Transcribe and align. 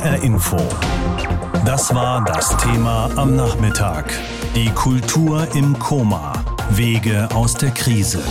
HR 0.00 0.22
Info. 0.22 0.56
Das 1.66 1.94
war 1.94 2.24
das 2.24 2.56
Thema 2.56 3.10
am 3.16 3.36
Nachmittag. 3.36 4.10
Die 4.54 4.70
Kultur 4.70 5.46
im 5.54 5.78
Koma. 5.78 6.32
Wege 6.70 7.28
aus 7.34 7.52
der 7.52 7.70
Krise. 7.70 8.22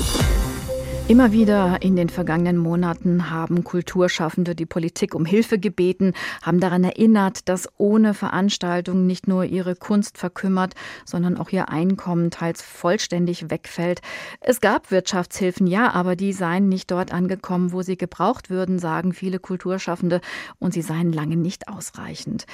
Immer 1.09 1.31
wieder 1.31 1.81
in 1.81 1.95
den 1.95 2.07
vergangenen 2.07 2.57
Monaten 2.57 3.31
haben 3.31 3.63
Kulturschaffende 3.63 4.53
die 4.53 4.67
Politik 4.67 5.15
um 5.15 5.25
Hilfe 5.25 5.57
gebeten, 5.57 6.13
haben 6.43 6.59
daran 6.59 6.83
erinnert, 6.83 7.49
dass 7.49 7.67
ohne 7.79 8.13
Veranstaltungen 8.13 9.07
nicht 9.07 9.27
nur 9.27 9.43
ihre 9.43 9.75
Kunst 9.75 10.19
verkümmert, 10.19 10.75
sondern 11.05 11.35
auch 11.37 11.49
ihr 11.49 11.69
Einkommen 11.69 12.29
teils 12.29 12.61
vollständig 12.61 13.49
wegfällt. 13.49 14.01
Es 14.39 14.61
gab 14.61 14.91
Wirtschaftshilfen, 14.91 15.65
ja, 15.65 15.91
aber 15.95 16.15
die 16.15 16.31
seien 16.31 16.69
nicht 16.69 16.91
dort 16.91 17.11
angekommen, 17.11 17.71
wo 17.71 17.81
sie 17.81 17.97
gebraucht 17.97 18.51
würden, 18.51 18.77
sagen 18.77 19.11
viele 19.11 19.39
Kulturschaffende, 19.39 20.21
und 20.59 20.75
sie 20.75 20.83
seien 20.83 21.11
lange 21.11 21.37
nicht 21.37 21.69
ausreichend. 21.69 22.45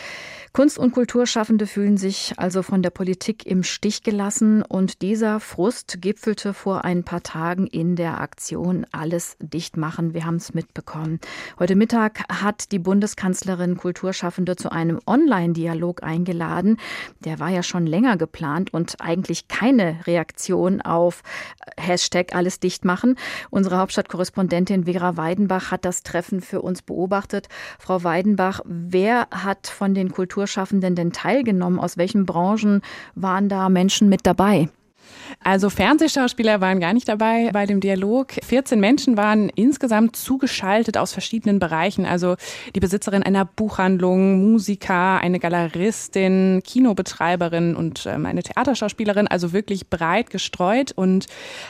Kunst- 0.54 0.80
und 0.80 0.94
Kulturschaffende 0.94 1.68
fühlen 1.68 1.98
sich 1.98 2.32
also 2.38 2.64
von 2.64 2.82
der 2.82 2.92
Politik 2.92 3.46
im 3.46 3.64
Stich 3.64 4.02
gelassen 4.02 4.62
und 4.62 5.02
dieser 5.02 5.42
Frust 5.42 5.98
gipfelte 6.00 6.54
vor 6.54 6.86
ein 6.86 7.04
paar 7.04 7.22
Tagen 7.22 7.68
in 7.68 7.98
der 7.98 8.22
Aktion 8.22 8.45
Aktion 8.45 8.85
Alles 8.91 9.38
dicht 9.40 9.76
machen. 9.76 10.13
Wir 10.13 10.23
haben 10.23 10.35
es 10.35 10.54
mitbekommen. 10.54 11.20
Heute 11.58 11.76
Mittag 11.76 12.20
hat 12.30 12.71
die 12.71 12.77
Bundeskanzlerin 12.77 13.76
Kulturschaffende 13.76 14.55
zu 14.55 14.71
einem 14.71 14.99
Online-Dialog 15.08 16.04
eingeladen. 16.04 16.77
Der 17.21 17.40
war 17.40 17.49
ja 17.49 17.63
schon 17.63 17.88
länger 17.88 18.18
geplant 18.18 18.71
und 18.71 18.98
eigentlich 19.02 19.48
keine 19.48 19.98
Reaktion 20.05 20.80
auf 20.81 21.23
Hashtag 21.76 22.35
Alles 22.35 22.59
dicht 22.59 22.85
machen. 22.85 23.18
Unsere 23.49 23.80
Hauptstadtkorrespondentin 23.80 24.84
Vera 24.84 25.18
Weidenbach 25.18 25.71
hat 25.71 25.84
das 25.84 26.04
Treffen 26.04 26.40
für 26.40 26.62
uns 26.62 26.84
beobachtet. 26.84 27.48
Frau 27.80 28.04
Weidenbach, 28.04 28.62
wer 28.66 29.27
hat 29.32 29.66
von 29.66 29.96
den 29.96 30.12
Kulturschaffenden 30.12 30.93
denn 30.93 31.12
teilgenommen? 31.12 31.80
Aus 31.80 31.98
welchen 31.98 32.27
Branchen 32.27 32.84
waren 33.15 33.49
da 33.49 33.70
Menschen 33.70 34.07
mit 34.07 34.27
dabei? 34.27 34.70
Also 35.44 35.70
Fernsehschauspieler 35.70 36.62
waren 36.62 36.80
gar 36.80 36.94
nicht 36.94 37.08
dabei 37.08 37.50
bei 37.52 37.66
dem 37.66 37.80
Dialog. 37.80 38.34
14 38.44 38.80
Menschen 38.80 39.18
waren 39.18 39.50
insgesamt 39.50 40.16
zugeschaltet 40.16 40.98
aus 40.98 41.14
verschiedenen 41.14 41.60
Bereichen. 41.60 42.06
Also 42.06 42.36
die 42.74 42.80
Besitzerin 42.80 43.24
einer 43.24 43.46
Buchhandlung, 43.46 44.52
Musiker, 44.52 45.20
eine 45.20 45.40
Galeristin, 45.40 46.62
Kinobetreiberin 46.64 47.76
und 47.76 48.06
ähm, 48.06 48.26
eine 48.26 48.44
Theaterschauspielerin. 48.44 49.28
Also 49.28 49.54
wirklich 49.54 49.90
breit 49.90 50.30
gestreut. 50.30 50.92
Und 50.96 51.28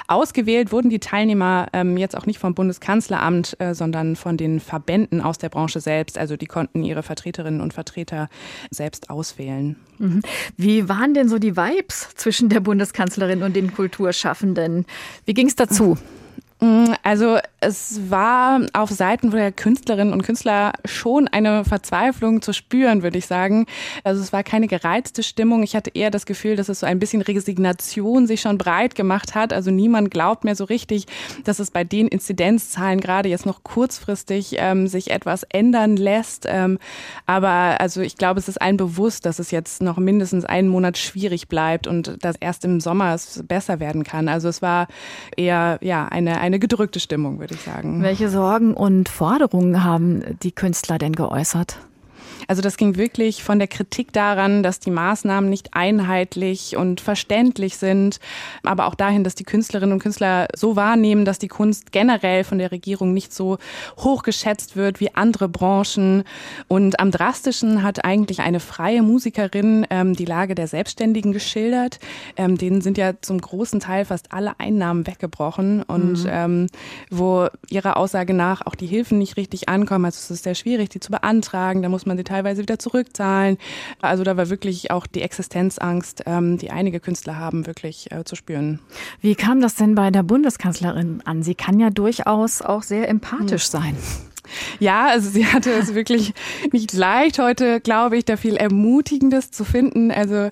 ausgewählt 0.08 0.72
wurden 0.72 0.90
die 0.90 1.00
Teilnehmer 1.00 1.68
ähm, 1.74 1.98
jetzt 1.98 2.16
auch 2.16 2.26
nicht 2.26 2.40
vom 2.40 2.56
Bundeskanzleramt, 2.56 3.60
äh, 3.60 3.74
sondern 3.74 4.16
von 4.16 4.38
den 4.38 4.60
Verbänden 4.60 5.22
aus 5.22 5.38
der 5.38 5.50
Branche 5.50 5.80
selbst. 5.80 6.18
Also 6.18 6.38
die 6.38 6.48
konnten 6.48 6.84
ihre 6.84 7.04
Vertreterinnen 7.04 7.62
und 7.62 7.74
Vertreter 7.74 8.30
selbst 8.72 9.10
auswählen. 9.10 9.76
Mhm. 9.98 10.22
Wie 10.58 10.90
waren 10.90 11.14
denn 11.14 11.30
so 11.30 11.40
die 11.40 11.56
Vibes 11.56 12.10
zwischen 12.16 12.50
der 12.50 12.60
Bundeskanzlerin 12.60 13.44
und 13.44 13.56
den 13.56 13.74
Kulturschaffenden? 13.74 14.86
Wie 15.26 15.34
ging 15.34 15.48
es 15.48 15.56
dazu? 15.56 15.98
Mm, 16.62 16.94
also 17.04 17.40
es 17.66 18.00
war 18.10 18.62
auf 18.74 18.92
Seiten 18.92 19.32
der 19.32 19.52
Künstlerinnen 19.52 20.14
und 20.14 20.22
Künstler 20.22 20.74
schon 20.86 21.28
eine 21.28 21.66
Verzweiflung 21.66 22.42
zu 22.42 22.54
spüren, 22.54 23.02
würde 23.02 23.18
ich 23.18 23.26
sagen. 23.26 23.66
Also 24.04 24.22
es 24.22 24.32
war 24.32 24.44
keine 24.44 24.68
gereizte 24.68 25.24
Stimmung. 25.24 25.64
Ich 25.64 25.76
hatte 25.76 25.92
eher 25.94 26.12
das 26.12 26.28
Gefühl, 26.28 26.56
dass 26.56 26.70
es 26.70 26.82
so 26.82 26.86
ein 26.86 27.00
bisschen 27.00 27.22
Resignation 27.22 28.28
sich 28.28 28.42
schon 28.42 28.60
breit 28.60 28.94
gemacht 28.94 29.34
hat. 29.34 29.52
Also 29.52 29.72
niemand 29.72 30.12
glaubt 30.12 30.44
mehr 30.44 30.56
so 30.56 30.64
richtig, 30.66 31.08
dass 31.44 31.60
es 31.60 31.72
bei 31.72 31.84
den 31.84 32.08
Inzidenzzahlen 32.08 33.00
gerade 33.00 33.30
jetzt 33.30 33.48
noch 33.48 33.64
kurzfristig 33.64 34.56
ähm, 34.60 34.88
sich 34.88 35.10
etwas 35.10 35.44
ändern 35.44 35.98
lässt. 35.98 36.46
Ähm, 36.48 36.78
aber 37.26 37.82
also 37.82 38.02
ich 38.02 38.16
glaube, 38.16 38.40
es 38.40 38.48
ist 38.48 38.62
allen 38.62 38.78
bewusst, 38.78 39.26
dass 39.26 39.40
es 39.40 39.50
jetzt 39.50 39.82
noch 39.82 39.98
mindestens 39.98 40.46
einen 40.46 40.70
Monat 40.70 41.00
schwierig 41.00 41.48
bleibt 41.48 41.88
und 41.88 42.24
dass 42.24 42.36
erst 42.40 42.64
im 42.64 42.80
Sommer 42.80 43.16
es 43.16 43.44
besser 43.48 43.80
werden 43.80 44.04
kann. 44.04 44.30
Also 44.30 44.50
es 44.50 44.62
war 44.62 44.88
eher 45.36 45.80
ja 45.82 46.06
eine 46.08 46.40
eine 46.40 46.60
gedrückte 46.60 47.00
Stimmung, 47.00 47.40
würde 47.40 47.55
ich 47.55 47.55
sagen. 47.62 48.02
Welche 48.02 48.30
Sorgen 48.30 48.74
und 48.74 49.10
Forderungen 49.10 49.84
haben 49.84 50.24
die 50.42 50.52
Künstler 50.52 50.98
denn 50.98 51.14
geäußert? 51.14 51.78
Also 52.48 52.62
das 52.62 52.78
ging 52.78 52.96
wirklich 52.96 53.44
von 53.44 53.60
der 53.60 53.68
Kritik 53.68 54.14
daran, 54.14 54.64
dass 54.64 54.80
die 54.80 54.92
Maßnahmen 54.92 55.50
nicht 55.50 55.74
einheitlich 55.74 56.78
und 56.78 57.02
verständlich 57.02 57.78
sind, 57.78 58.20
aber 58.64 58.88
auch 58.88 58.96
dahin, 58.96 59.24
dass 59.24 59.36
die 59.36 59.44
Künstlerinnen 59.44 59.94
und 59.94 60.00
Künstler 60.00 60.48
so 60.56 60.76
wahrnehmen, 60.76 61.26
dass 61.26 61.40
die 61.40 61.48
Kunst 61.48 61.92
generell 61.92 62.44
von 62.44 62.58
der 62.58 62.72
Regierung 62.72 63.14
nicht 63.14 63.34
so 63.34 63.58
hoch 63.98 64.24
geschätzt 64.24 64.76
wird 64.76 65.00
wie 65.00 65.14
andere 65.16 65.50
Branchen. 65.50 66.24
Und 66.68 67.00
am 67.00 67.12
drastischen 67.12 67.84
hat 67.84 68.06
eigentlich 68.06 68.40
eine 68.42 68.60
freie 68.60 69.02
Musikerin 69.02 69.86
ähm, 69.90 70.16
die 70.16 70.26
Lage 70.26 70.56
der 70.56 70.68
Selbstständigen 70.68 71.32
geschildert. 71.32 72.00
Ähm, 72.38 72.58
denen 72.58 72.82
sind 72.82 72.98
ja 72.98 73.14
zum 73.22 73.40
großen 73.40 73.80
Teil 73.80 74.06
fast 74.06 74.32
alle 74.32 74.60
Einnahmen 74.60 75.08
weggebrochen 75.08 75.84
und 75.84 76.24
mhm. 76.24 76.30
ähm, 76.30 76.68
wo 77.10 77.48
ihrer 77.70 77.98
Aussage 77.98 78.34
nach 78.34 78.66
auch 78.66 78.76
die 78.76 78.88
Hilfen 78.88 79.18
nicht 79.18 79.38
richtig 79.38 79.70
ankommen. 79.70 80.06
Also 80.06 80.18
es 80.18 80.32
ist 80.32 80.44
sehr 80.44 80.56
schwierig, 80.56 80.90
die 80.90 81.00
zu 81.00 81.12
beantragen. 81.12 81.82
Da 81.82 81.90
muss 81.90 82.06
man 82.06 82.18
sie 82.18 82.24
teilweise 82.36 82.62
wieder 82.62 82.80
zurückzahlen. 82.80 83.58
Also 84.02 84.24
da 84.24 84.36
war 84.36 84.50
wirklich 84.50 84.92
auch 84.92 85.08
die 85.08 85.22
Existenzangst, 85.22 86.24
ähm, 86.26 86.58
die 86.58 86.72
einige 86.72 87.00
Künstler 87.00 87.38
haben, 87.38 87.66
wirklich 87.66 88.12
äh, 88.12 88.24
zu 88.26 88.36
spüren. 88.36 88.80
Wie 89.22 89.36
kam 89.36 89.62
das 89.62 89.76
denn 89.76 89.96
bei 89.96 90.12
der 90.12 90.24
Bundeskanzlerin 90.24 91.22
an? 91.26 91.44
Sie 91.44 91.56
kann 91.56 91.80
ja 91.80 91.90
durchaus 91.90 92.62
auch 92.62 92.84
sehr 92.84 93.08
empathisch 93.08 93.66
hm. 93.66 93.82
sein. 93.82 93.98
Ja, 94.80 95.08
also 95.08 95.30
sie 95.30 95.46
hatte 95.46 95.72
es 95.72 95.94
wirklich 95.94 96.34
nicht 96.72 96.94
leicht 96.94 97.40
heute, 97.40 97.80
glaube 97.82 98.18
ich, 98.18 98.26
da 98.26 98.38
viel 98.38 98.56
Ermutigendes 98.56 99.52
zu 99.52 99.64
finden. 99.64 100.12
Also 100.12 100.50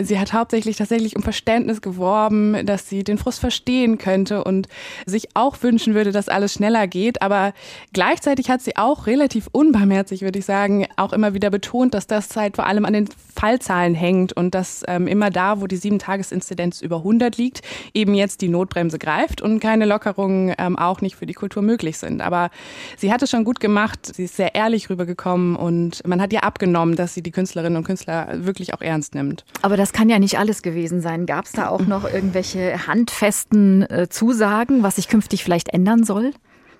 sie 0.00 0.18
hat 0.18 0.32
hauptsächlich 0.32 0.76
tatsächlich 0.76 1.16
um 1.16 1.22
Verständnis 1.22 1.80
geworben, 1.80 2.66
dass 2.66 2.88
sie 2.88 3.04
den 3.04 3.18
Frust 3.18 3.40
verstehen 3.40 3.98
könnte 3.98 4.44
und 4.44 4.68
sich 5.04 5.28
auch 5.34 5.62
wünschen 5.62 5.94
würde, 5.94 6.12
dass 6.12 6.28
alles 6.28 6.54
schneller 6.54 6.86
geht. 6.86 7.22
Aber 7.22 7.52
gleichzeitig 7.92 8.50
hat 8.50 8.62
sie 8.62 8.76
auch 8.76 9.06
relativ 9.06 9.48
unbarmherzig, 9.52 10.22
würde 10.22 10.38
ich 10.38 10.44
sagen, 10.44 10.86
auch 10.96 11.12
immer 11.12 11.34
wieder 11.34 11.50
betont, 11.50 11.94
dass 11.94 12.06
das 12.06 12.34
halt 12.36 12.56
vor 12.56 12.66
allem 12.66 12.84
an 12.84 12.92
den 12.92 13.08
Fallzahlen 13.34 13.94
hängt 13.94 14.32
und 14.32 14.54
dass 14.54 14.82
ähm, 14.88 15.06
immer 15.06 15.30
da, 15.30 15.60
wo 15.60 15.66
die 15.66 15.76
Sieben-Tages-Inzidenz 15.76 16.80
über 16.80 16.98
100 16.98 17.36
liegt, 17.36 17.62
eben 17.94 18.14
jetzt 18.14 18.40
die 18.40 18.48
Notbremse 18.48 18.98
greift 18.98 19.42
und 19.42 19.60
keine 19.60 19.84
Lockerungen 19.84 20.54
ähm, 20.58 20.76
auch 20.78 21.00
nicht 21.00 21.16
für 21.16 21.26
die 21.26 21.34
Kultur 21.34 21.62
möglich 21.62 21.98
sind. 21.98 22.20
Aber 22.22 22.50
sie 22.96 23.12
hatte 23.12 23.26
schon 23.26 23.35
gut 23.44 23.60
gemacht. 23.60 24.14
Sie 24.14 24.24
ist 24.24 24.36
sehr 24.36 24.54
ehrlich 24.54 24.90
rübergekommen 24.90 25.56
und 25.56 26.06
man 26.06 26.20
hat 26.20 26.32
ihr 26.32 26.44
abgenommen, 26.44 26.96
dass 26.96 27.14
sie 27.14 27.22
die 27.22 27.30
Künstlerinnen 27.30 27.76
und 27.76 27.84
Künstler 27.84 28.28
wirklich 28.44 28.74
auch 28.74 28.80
ernst 28.80 29.14
nimmt. 29.14 29.44
Aber 29.62 29.76
das 29.76 29.92
kann 29.92 30.08
ja 30.08 30.18
nicht 30.18 30.38
alles 30.38 30.62
gewesen 30.62 31.00
sein. 31.00 31.26
Gab 31.26 31.44
es 31.46 31.52
da 31.52 31.68
auch 31.68 31.86
noch 31.86 32.04
irgendwelche 32.10 32.86
handfesten 32.86 33.82
äh, 33.90 34.08
Zusagen, 34.08 34.82
was 34.82 34.96
sich 34.96 35.08
künftig 35.08 35.44
vielleicht 35.44 35.72
ändern 35.72 36.04
soll? 36.04 36.32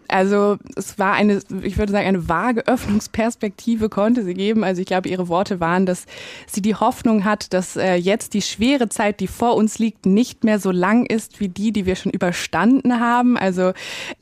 Also 0.08 0.58
es 0.76 0.98
war 0.98 1.14
eine, 1.14 1.40
ich 1.62 1.78
würde 1.78 1.92
sagen, 1.92 2.06
eine 2.06 2.28
vage 2.28 2.66
Öffnungsperspektive 2.66 3.88
konnte 3.88 4.24
sie 4.24 4.34
geben. 4.34 4.64
Also 4.64 4.80
ich 4.80 4.86
glaube, 4.86 5.08
ihre 5.08 5.28
Worte 5.28 5.60
waren, 5.60 5.86
dass 5.86 6.06
sie 6.46 6.62
die 6.62 6.74
Hoffnung 6.74 7.24
hat, 7.24 7.52
dass 7.52 7.76
äh, 7.76 7.94
jetzt 7.94 8.34
die 8.34 8.42
schwere 8.42 8.88
Zeit, 8.88 9.20
die 9.20 9.26
vor 9.26 9.56
uns 9.56 9.78
liegt, 9.78 10.06
nicht 10.06 10.44
mehr 10.44 10.58
so 10.58 10.70
lang 10.70 11.06
ist 11.06 11.40
wie 11.40 11.48
die, 11.48 11.72
die 11.72 11.86
wir 11.86 11.96
schon 11.96 12.12
überstanden 12.12 13.00
haben. 13.00 13.36
Also 13.36 13.72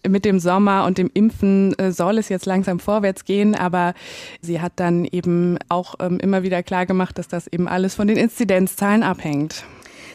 mit 0.06 0.25
dem 0.25 0.39
Sommer 0.39 0.84
und 0.84 0.99
dem 0.99 1.11
Impfen 1.12 1.78
äh, 1.78 1.93
soll 1.93 2.19
es 2.19 2.28
jetzt 2.28 2.47
langsam 2.47 2.78
vorwärts 2.81 3.25
gehen. 3.25 3.55
Aber 3.55 3.94
sie 4.41 4.61
hat 4.61 4.73
dann 4.77 5.05
eben 5.05 5.59
auch 5.69 5.94
ähm, 6.00 6.19
immer 6.21 6.43
wieder 6.43 6.62
klar 6.62 6.87
gemacht, 6.87 7.19
dass 7.19 7.28
das 7.28 7.47
eben 7.47 7.69
alles 7.69 7.94
von 7.94 8.09
den 8.09 8.17
Inzidenzzahlen 8.17 9.03
abhängt. 9.03 9.65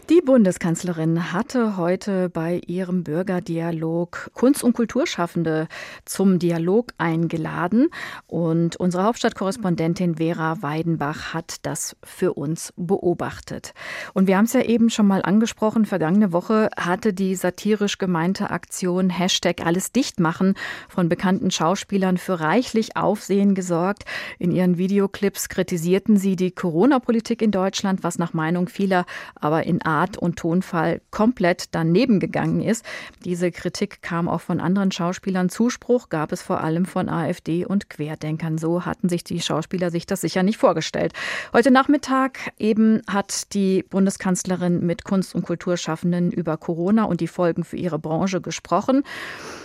Die 0.10 0.22
Bundeskanzlerin 0.22 1.34
hatte 1.34 1.78
heute 1.78 2.30
bei 2.30 2.62
ihrem 2.66 3.04
Bürgerdialog 3.04 4.32
Kunst- 4.34 4.64
und 4.64 4.74
Kulturschaffende 4.74 5.68
zum 6.04 6.40
Dialog 6.40 6.94
eingeladen. 6.98 7.90
Und 8.26 8.76
unsere 8.78 9.04
Hauptstadtkorrespondentin 9.04 10.16
Vera 10.16 10.64
Weidenbach 10.64 11.36
hat 11.36 11.58
das 11.62 11.96
für 12.04 12.34
uns 12.34 12.74
beobachtet. 12.76 13.76
Und 14.16 14.26
wir 14.26 14.38
haben 14.38 14.46
es 14.46 14.54
ja 14.54 14.64
eben 14.64 14.90
schon 14.90 15.06
mal 15.06 15.22
angesprochen. 15.22 15.86
Vergangene 15.86 16.34
Woche 16.34 16.72
hatte 16.76 17.14
die 17.14 17.36
satirisch 17.36 18.00
gemeinte 18.00 18.50
Aktion 18.50 19.12
Hashtag 19.12 19.64
alles 19.64 19.92
dicht 19.92 20.20
machen 20.20 20.56
von 20.88 21.08
bekannten 21.08 21.52
Schauspielern 21.52 22.18
für 22.18 22.40
reichlich 22.40 22.98
Aufsehen 22.98 23.54
gesorgt. 23.54 24.06
In 24.40 24.50
ihren 24.52 24.80
Videoclips 24.80 25.50
kritisierten 25.50 26.18
sie 26.18 26.36
die 26.36 26.50
Corona-Politik 26.50 27.44
in 27.44 27.52
Deutschland, 27.52 28.02
was 28.02 28.18
nach 28.18 28.34
Meinung 28.34 28.70
vieler 28.70 29.06
aber 29.36 29.68
in 29.68 29.84
Art 30.00 30.18
und 30.18 30.38
Tonfall 30.38 31.02
komplett 31.12 31.66
daneben 31.72 32.20
gegangen 32.20 32.62
ist. 32.62 32.86
Diese 33.26 33.52
Kritik 33.52 34.02
kam 34.02 34.30
auch 34.30 34.40
von 34.40 34.62
anderen 34.62 34.92
Schauspielern. 34.92 35.50
Zuspruch 35.50 36.08
gab 36.10 36.32
es 36.32 36.42
vor 36.42 36.62
allem 36.62 36.86
von 36.86 37.10
AfD 37.10 37.66
und 37.66 37.90
Querdenkern. 37.90 38.58
So 38.58 38.86
hatten 38.86 39.10
sich 39.10 39.26
die 39.26 39.42
Schauspieler 39.42 39.92
sich 39.92 40.06
das 40.06 40.22
sicher 40.22 40.44
nicht 40.44 40.58
vorgestellt. 40.58 41.12
Heute 41.52 41.72
Nachmittag 41.72 42.40
eben 42.58 43.02
hat 43.08 43.54
die 43.54 43.84
Bundeskanzlerin 43.84 44.86
mit 44.86 45.04
Kunst- 45.04 45.36
und 45.36 45.44
Kulturschaffenden 45.46 46.32
über 46.32 46.56
Corona 46.56 47.04
und 47.04 47.20
die 47.20 47.28
Folgen 47.28 47.66
für 47.66 47.78
ihre 47.78 48.00
Branche 48.00 48.40
gesprochen. 48.40 49.04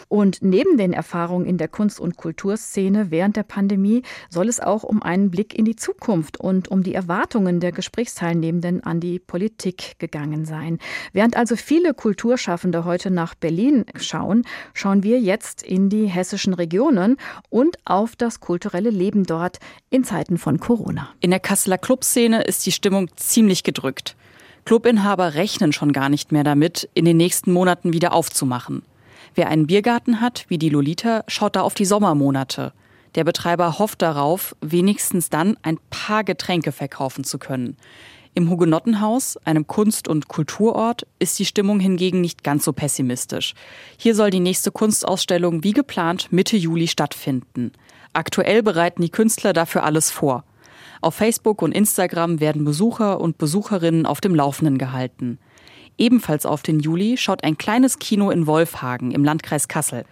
Und 0.09 0.43
neben 0.43 0.77
den 0.77 0.93
Erfahrungen 0.93 1.47
in 1.47 1.59
der 1.59 1.69
Kunst- 1.69 2.01
und 2.01 2.17
Kulturszene 2.17 3.11
während 3.11 3.37
der 3.37 3.43
Pandemie 3.43 4.03
soll 4.31 4.49
es 4.49 4.61
auch 4.61 4.83
um 4.83 5.03
einen 5.03 5.31
Blick 5.31 5.55
in 5.59 5.65
die 5.65 5.77
Zukunft 5.77 6.39
und 6.39 6.69
um 6.69 6.83
die 6.83 6.95
Erwartungen 6.95 7.61
der 7.61 7.73
Gesprächsteilnehmenden 7.73 8.83
an 8.85 9.01
die 9.01 9.19
Politik 9.19 9.99
gegangen 9.99 10.45
sein. 10.45 10.79
Während 11.13 11.37
also 11.37 11.57
viele 11.57 11.95
Kulturschaffende 11.95 12.85
heute 12.85 13.11
nach 13.11 13.35
Berlin 13.35 13.85
schauen, 13.97 14.45
schauen 14.73 15.03
wir 15.03 15.21
jetzt 15.21 15.63
in 15.63 15.89
die 15.89 16.07
hessischen 16.07 16.55
Regionen 16.55 17.17
und 17.51 17.77
auf 17.85 18.17
das 18.17 18.41
kulturelle 18.41 18.91
Leben 18.91 19.25
dort 19.25 19.59
in 19.91 20.05
Zeiten 20.05 20.39
von 20.39 20.59
Corona. 20.59 21.09
In 21.21 21.31
der 21.31 21.41
Kasseler 21.41 21.79
Clubszene 21.79 22.43
ist 22.43 22.67
die 22.67 22.73
Stimmung 22.73 23.09
ziemlich 23.17 23.63
gedrückt. 23.63 24.17
Clubinhaber 24.65 25.35
rechnen 25.35 25.73
schon 25.73 25.93
gar 25.93 26.09
nicht 26.09 26.33
mehr 26.33 26.45
damit, 26.45 26.89
in 26.95 27.05
den 27.05 27.19
nächsten 27.19 27.53
Monaten 27.53 27.93
wieder 27.93 28.13
aufzumachen. 28.13 28.83
Wer 29.35 29.49
einen 29.49 29.67
Biergarten 29.67 30.21
hat, 30.21 30.45
wie 30.49 30.59
die 30.59 30.69
Lolita, 30.69 31.25
schaut 31.27 31.57
da 31.57 31.63
auf 31.63 31.75
die 31.75 31.85
Sommermonate. 31.85 32.73
Der 33.15 33.25
Betreiber 33.25 33.79
hofft 33.79 34.03
darauf, 34.03 34.57
wenigstens 34.61 35.31
dann 35.31 35.57
ein 35.63 35.79
paar 35.91 36.25
Getränke 36.25 36.73
verkaufen 36.73 37.25
zu 37.25 37.39
können. 37.39 37.77
Im 38.37 38.51
Hugenottenhaus, 38.51 39.37
einem 39.45 39.69
Kunst- 39.69 40.09
und 40.09 40.27
Kulturort, 40.27 41.07
ist 41.21 41.39
die 41.39 41.45
Stimmung 41.45 41.79
hingegen 41.79 42.21
nicht 42.21 42.43
ganz 42.43 42.65
so 42.65 42.73
pessimistisch. 42.73 43.55
Hier 43.97 44.17
soll 44.17 44.31
die 44.31 44.41
nächste 44.41 44.73
Kunstausstellung 44.73 45.63
wie 45.63 45.73
geplant 45.73 46.33
Mitte 46.33 46.57
Juli 46.57 46.89
stattfinden. 46.89 47.71
Aktuell 48.13 48.65
bereiten 48.65 49.03
die 49.03 49.11
Künstler 49.11 49.53
dafür 49.53 49.85
alles 49.85 50.11
vor. 50.11 50.45
Auf 51.01 51.15
Facebook 51.15 51.63
und 51.63 51.73
Instagram 51.73 52.41
werden 52.41 52.65
Besucher 52.65 53.21
und 53.21 53.39
Besucherinnen 53.39 54.07
auf 54.07 54.21
dem 54.21 54.35
Laufenden 54.35 54.79
gehalten. 54.79 55.39
Ebenfalls 55.97 56.47
auf 56.47 56.63
den 56.63 56.81
Juli 56.81 57.17
schaut 57.17 57.45
ein 57.45 57.57
kleines 57.59 57.99
Kino 57.99 58.31
in 58.31 58.47
Wolfhagen 58.47 59.13
im 59.13 59.25
Landkreis 59.25 59.69
Kassel. 59.69 60.05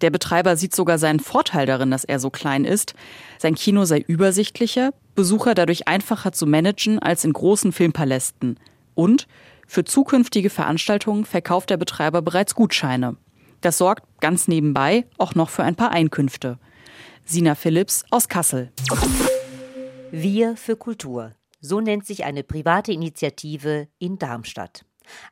Der 0.00 0.10
Betreiber 0.10 0.56
sieht 0.56 0.74
sogar 0.74 0.98
seinen 0.98 1.20
Vorteil 1.20 1.66
darin, 1.66 1.90
dass 1.90 2.04
er 2.04 2.18
so 2.18 2.30
klein 2.30 2.64
ist. 2.64 2.94
Sein 3.38 3.54
Kino 3.54 3.84
sei 3.84 3.98
übersichtlicher, 3.98 4.92
Besucher 5.14 5.54
dadurch 5.54 5.88
einfacher 5.88 6.32
zu 6.32 6.46
managen 6.46 6.98
als 6.98 7.24
in 7.24 7.32
großen 7.32 7.72
Filmpalästen. 7.72 8.58
Und 8.94 9.26
für 9.66 9.84
zukünftige 9.84 10.50
Veranstaltungen 10.50 11.24
verkauft 11.24 11.70
der 11.70 11.76
Betreiber 11.76 12.22
bereits 12.22 12.54
Gutscheine. 12.54 13.16
Das 13.62 13.78
sorgt 13.78 14.04
ganz 14.20 14.48
nebenbei 14.48 15.06
auch 15.18 15.34
noch 15.34 15.48
für 15.48 15.64
ein 15.64 15.76
paar 15.76 15.90
Einkünfte. 15.90 16.58
Sina 17.24 17.54
Phillips 17.54 18.04
aus 18.10 18.28
Kassel. 18.28 18.70
Wir 20.12 20.56
für 20.56 20.76
Kultur. 20.76 21.32
So 21.60 21.80
nennt 21.80 22.06
sich 22.06 22.24
eine 22.24 22.44
private 22.44 22.92
Initiative 22.92 23.88
in 23.98 24.18
Darmstadt. 24.18 24.84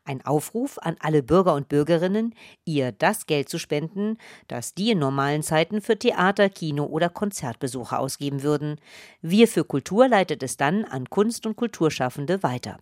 Ein 0.04 0.24
Aufruf 0.24 0.78
an 0.78 0.96
alle 1.00 1.22
Bürger 1.22 1.54
und 1.54 1.68
Bürgerinnen, 1.68 2.34
ihr 2.64 2.92
das 2.92 3.26
Geld 3.26 3.48
zu 3.48 3.58
spenden, 3.58 4.18
das 4.48 4.74
die 4.74 4.90
in 4.90 4.98
normalen 4.98 5.42
Zeiten 5.42 5.80
für 5.80 5.98
Theater, 5.98 6.48
Kino 6.48 6.84
oder 6.84 7.08
Konzertbesuche 7.08 7.98
ausgeben 7.98 8.42
würden. 8.42 8.76
Wir 9.22 9.48
für 9.48 9.64
Kultur 9.64 10.08
leitet 10.08 10.42
es 10.42 10.56
dann 10.56 10.84
an 10.84 11.10
Kunst- 11.10 11.46
und 11.46 11.56
Kulturschaffende 11.56 12.42
weiter. 12.42 12.78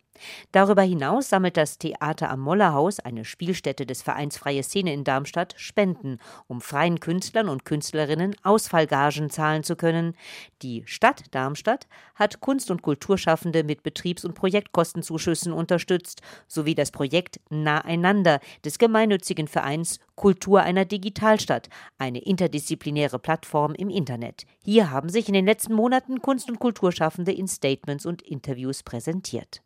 Darüber 0.52 0.82
hinaus 0.82 1.28
sammelt 1.28 1.56
das 1.56 1.78
Theater 1.78 2.30
am 2.30 2.40
Mollerhaus, 2.40 3.00
eine 3.00 3.24
Spielstätte 3.24 3.86
des 3.86 4.02
Vereins 4.02 4.36
Freie 4.36 4.62
Szene 4.62 4.92
in 4.92 5.04
Darmstadt, 5.04 5.54
Spenden, 5.56 6.18
um 6.46 6.60
freien 6.60 7.00
Künstlern 7.00 7.48
und 7.48 7.64
Künstlerinnen 7.64 8.36
Ausfallgagen 8.42 9.30
zahlen 9.30 9.62
zu 9.62 9.76
können. 9.76 10.14
Die 10.62 10.82
Stadt 10.86 11.24
Darmstadt 11.30 11.86
hat 12.14 12.40
Kunst- 12.40 12.70
und 12.70 12.82
Kulturschaffende 12.82 13.64
mit 13.64 13.82
Betriebs- 13.82 14.24
und 14.24 14.34
Projektkostenzuschüssen 14.34 15.52
unterstützt, 15.52 16.22
sowie 16.46 16.74
das 16.74 16.90
Projekt 16.90 17.40
Naheinander 17.50 18.40
des 18.64 18.78
gemeinnützigen 18.78 19.48
Vereins 19.48 19.98
Kultur 20.22 20.60
einer 20.60 20.84
Digitalstadt, 20.84 21.68
eine 21.98 22.20
interdisziplinäre 22.20 23.18
Plattform 23.18 23.74
im 23.74 23.90
Internet. 23.90 24.46
Hier 24.64 24.92
haben 24.92 25.08
sich 25.08 25.26
in 25.26 25.34
den 25.34 25.46
letzten 25.46 25.74
Monaten 25.74 26.22
Kunst- 26.22 26.48
und 26.48 26.60
Kulturschaffende 26.60 27.32
in 27.32 27.48
Statements 27.48 28.06
und 28.06 28.22
Interviews 28.22 28.84
präsentiert. 28.84 29.62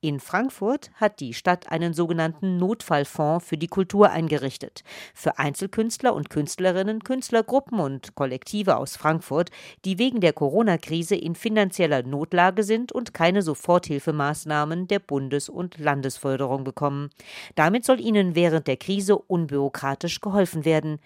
In 0.00 0.18
Frankfurt 0.18 0.90
hat 0.94 1.20
die 1.20 1.32
Stadt 1.32 1.70
einen 1.70 1.94
sogenannten 1.94 2.56
Notfallfonds 2.56 3.46
für 3.46 3.56
die 3.56 3.68
Kultur 3.68 4.10
eingerichtet. 4.10 4.82
Für 5.14 5.38
Einzelkünstler 5.38 6.12
und 6.12 6.28
Künstlerinnen, 6.28 7.04
Künstlergruppen 7.04 7.78
und 7.78 8.16
Kollektive 8.16 8.78
aus 8.78 8.96
Frankfurt, 8.96 9.50
die 9.84 10.00
wegen 10.00 10.20
der 10.20 10.32
Corona-Krise 10.32 11.14
in 11.14 11.36
finanzieller 11.36 12.02
Notlage 12.02 12.64
sind 12.64 12.90
und 12.90 13.14
keine 13.14 13.42
Soforthilfemaßnahmen 13.42 14.88
der 14.88 14.98
Bundes- 14.98 15.48
und 15.48 15.78
Landesförderung 15.78 16.64
bekommen. 16.64 17.10
Damit 17.54 17.84
soll 17.84 18.00
ihnen 18.00 18.34
während 18.34 18.66
der 18.66 18.76
Krise 18.76 19.16
unbürokratisch 19.16 19.99
geholfen 20.20 20.64
werden. 20.64 20.98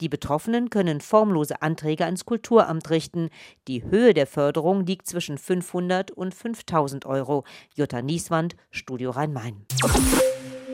Die 0.00 0.08
Betroffenen 0.08 0.70
können 0.70 1.00
formlose 1.00 1.62
Anträge 1.62 2.04
ans 2.04 2.24
Kulturamt 2.24 2.90
richten. 2.90 3.30
Die 3.68 3.84
Höhe 3.84 4.14
der 4.14 4.26
Förderung 4.26 4.84
liegt 4.84 5.06
zwischen 5.06 5.38
500 5.38 6.10
und 6.10 6.34
5000 6.34 7.06
Euro. 7.06 7.44
Jutta 7.74 8.02
Nieswand, 8.02 8.56
Studio 8.70 9.10
Rhein-Main. 9.10 9.66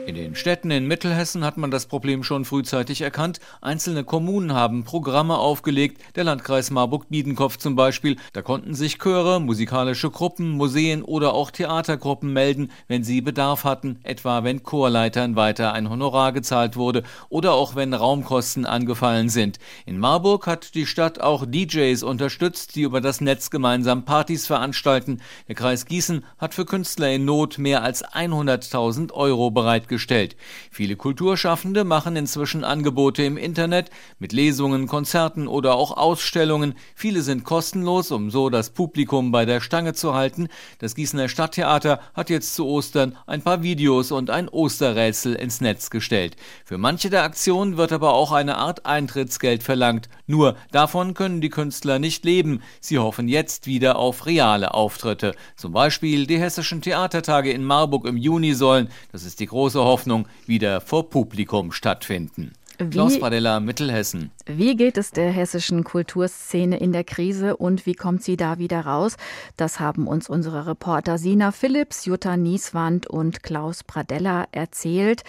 In 0.09 0.15
den 0.15 0.33
Städten 0.33 0.71
in 0.71 0.87
Mittelhessen 0.87 1.45
hat 1.45 1.57
man 1.57 1.69
das 1.69 1.85
Problem 1.85 2.23
schon 2.23 2.43
frühzeitig 2.43 3.01
erkannt. 3.01 3.39
Einzelne 3.61 4.03
Kommunen 4.03 4.55
haben 4.55 4.83
Programme 4.83 5.37
aufgelegt, 5.37 6.01
der 6.15 6.23
Landkreis 6.23 6.71
Marburg-Biedenkopf 6.71 7.57
zum 7.57 7.75
Beispiel. 7.75 8.15
Da 8.33 8.41
konnten 8.41 8.73
sich 8.73 8.97
Chöre, 8.97 9.39
musikalische 9.39 10.09
Gruppen, 10.09 10.49
Museen 10.49 11.03
oder 11.03 11.35
auch 11.35 11.51
Theatergruppen 11.51 12.33
melden, 12.33 12.71
wenn 12.87 13.03
sie 13.03 13.21
Bedarf 13.21 13.65
hatten, 13.65 13.99
etwa 14.01 14.43
wenn 14.43 14.63
Chorleitern 14.63 15.35
weiter 15.35 15.73
ein 15.73 15.91
Honorar 15.91 16.31
gezahlt 16.31 16.75
wurde 16.75 17.03
oder 17.29 17.53
auch 17.53 17.75
wenn 17.75 17.93
Raumkosten 17.93 18.65
angefallen 18.65 19.29
sind. 19.29 19.59
In 19.85 19.99
Marburg 19.99 20.47
hat 20.47 20.73
die 20.73 20.87
Stadt 20.87 21.21
auch 21.21 21.45
DJs 21.45 22.01
unterstützt, 22.01 22.75
die 22.75 22.81
über 22.81 22.99
das 22.99 23.21
Netz 23.21 23.51
gemeinsam 23.51 24.05
Partys 24.05 24.47
veranstalten. 24.47 25.21
Der 25.47 25.53
Kreis 25.53 25.85
Gießen 25.85 26.25
hat 26.39 26.55
für 26.55 26.65
Künstler 26.65 27.11
in 27.11 27.25
Not 27.25 27.59
mehr 27.59 27.83
als 27.83 28.03
100.000 28.03 29.13
Euro 29.13 29.51
bereitgestellt 29.51 29.98
gestellt. 29.99 30.37
Viele 30.71 30.95
Kulturschaffende 30.95 31.83
machen 31.83 32.15
inzwischen 32.15 32.63
Angebote 32.63 33.23
im 33.23 33.35
Internet 33.35 33.89
mit 34.17 34.31
Lesungen, 34.31 34.87
Konzerten 34.87 35.45
oder 35.45 35.75
auch 35.75 35.97
Ausstellungen. 35.97 36.73
Viele 36.95 37.21
sind 37.21 37.43
kostenlos, 37.43 38.09
um 38.11 38.31
so 38.31 38.49
das 38.49 38.69
Publikum 38.69 39.33
bei 39.33 39.43
der 39.43 39.59
Stange 39.59 39.93
zu 39.93 40.13
halten. 40.13 40.47
Das 40.79 40.95
Gießener 40.95 41.27
Stadttheater 41.27 41.99
hat 42.13 42.29
jetzt 42.29 42.55
zu 42.55 42.65
Ostern 42.65 43.17
ein 43.27 43.41
paar 43.41 43.61
Videos 43.61 44.13
und 44.13 44.29
ein 44.29 44.47
Osterrätsel 44.47 45.35
ins 45.35 45.59
Netz 45.59 45.89
gestellt. 45.89 46.37
Für 46.63 46.77
manche 46.77 47.09
der 47.09 47.23
Aktionen 47.23 47.75
wird 47.75 47.91
aber 47.91 48.13
auch 48.13 48.31
eine 48.31 48.55
Art 48.55 48.85
Eintrittsgeld 48.85 49.63
verlangt. 49.63 50.07
Nur 50.27 50.55
davon 50.71 51.13
können 51.13 51.41
die 51.41 51.49
Künstler 51.49 51.99
nicht 51.99 52.23
leben. 52.23 52.61
Sie 52.79 52.99
hoffen 52.99 53.27
jetzt 53.27 53.67
wieder 53.67 53.97
auf 53.97 54.25
reale 54.25 54.73
Auftritte. 54.73 55.35
Zum 55.57 55.73
Beispiel 55.73 56.25
die 56.25 56.39
Hessischen 56.39 56.81
Theatertage 56.81 57.51
in 57.51 57.65
Marburg 57.65 58.07
im 58.07 58.15
Juni 58.15 58.53
sollen, 58.53 58.87
das 59.11 59.25
ist 59.25 59.41
die 59.41 59.47
große 59.47 59.83
Hoffnung 59.89 60.27
wieder 60.45 60.81
vor 60.81 61.09
Publikum 61.09 61.71
stattfinden. 61.71 62.53
Wie, 62.81 62.91
Klaus 62.91 63.19
Padella, 63.19 63.59
Mittelhessen. 63.59 64.31
Wie 64.45 64.77
geht 64.77 64.97
es 64.97 65.11
der 65.11 65.31
hessischen 65.31 65.83
Kulturszene 65.83 66.77
in 66.77 66.93
der 66.93 67.03
Krise 67.03 67.57
und 67.57 67.85
wie 67.85 67.93
kommt 67.93 68.23
sie 68.23 68.37
da 68.37 68.57
wieder 68.57 68.79
raus? 68.79 69.17
Das 69.57 69.81
haben 69.81 70.07
uns 70.07 70.29
unsere 70.29 70.65
Reporter 70.65 71.17
Sina 71.17 71.51
Phillips, 71.51 72.05
Jutta 72.05 72.37
Nieswand 72.37 73.05
und 73.05 73.43
Klaus 73.43 73.83
Pradella 73.83 74.45
erzählt. 74.53 75.23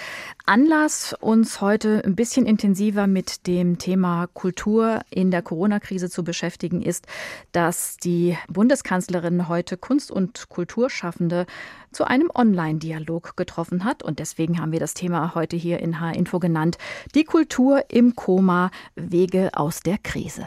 Anlass, 0.46 1.12
uns 1.18 1.60
heute 1.60 2.02
ein 2.04 2.14
bisschen 2.14 2.46
intensiver 2.46 3.08
mit 3.08 3.48
dem 3.48 3.78
Thema 3.78 4.28
Kultur 4.28 5.00
in 5.10 5.32
der 5.32 5.42
Corona-Krise 5.42 6.08
zu 6.08 6.22
beschäftigen, 6.22 6.82
ist, 6.82 7.08
dass 7.50 7.96
die 7.96 8.38
Bundeskanzlerin 8.48 9.48
heute 9.48 9.76
Kunst- 9.76 10.12
und 10.12 10.48
Kulturschaffende 10.50 11.46
zu 11.92 12.04
einem 12.04 12.30
Online-Dialog 12.34 13.36
getroffen 13.36 13.84
hat. 13.84 14.02
Und 14.02 14.18
deswegen 14.18 14.60
haben 14.60 14.72
wir 14.72 14.80
das 14.80 14.94
Thema 14.94 15.34
heute 15.34 15.56
hier 15.56 15.80
in 15.80 16.00
H-Info 16.00 16.38
genannt. 16.38 16.78
Die 17.14 17.24
Kultur 17.24 17.84
im 17.88 18.14
Koma, 18.14 18.70
Wege 18.94 19.50
aus 19.54 19.80
der 19.80 19.98
Krise. 19.98 20.46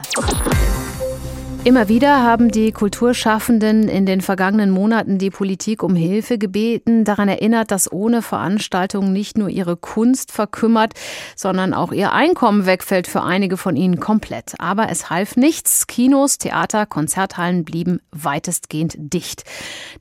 Immer 1.66 1.88
wieder 1.88 2.22
haben 2.22 2.52
die 2.52 2.74
Kulturschaffenden 2.74 3.88
in 3.88 4.06
den 4.06 4.20
vergangenen 4.20 4.70
Monaten 4.70 5.18
die 5.18 5.30
Politik 5.30 5.82
um 5.82 5.96
Hilfe 5.96 6.38
gebeten, 6.38 7.06
daran 7.06 7.30
erinnert, 7.30 7.72
dass 7.72 7.90
ohne 7.90 8.22
Veranstaltungen 8.22 9.14
nicht 9.14 9.38
nur 9.38 9.48
ihre 9.48 9.78
Kunst 9.78 10.34
verkümmert, 10.34 10.92
sondern 11.38 11.74
auch 11.74 11.94
ihr 11.94 12.12
Einkommen 12.12 12.66
wegfällt 12.66 13.08
für 13.08 13.24
einige 13.24 13.56
von 13.56 13.78
ihnen 13.78 14.02
komplett. 14.02 14.56
Aber 14.60 14.90
es 14.90 15.10
half 15.10 15.38
nichts. 15.38 15.88
Kinos, 15.88 16.38
Theater, 16.38 16.86
Konzerthallen 16.86 17.64
blieben 17.64 18.02
weitestgehend 18.12 18.96
dicht. 18.98 19.46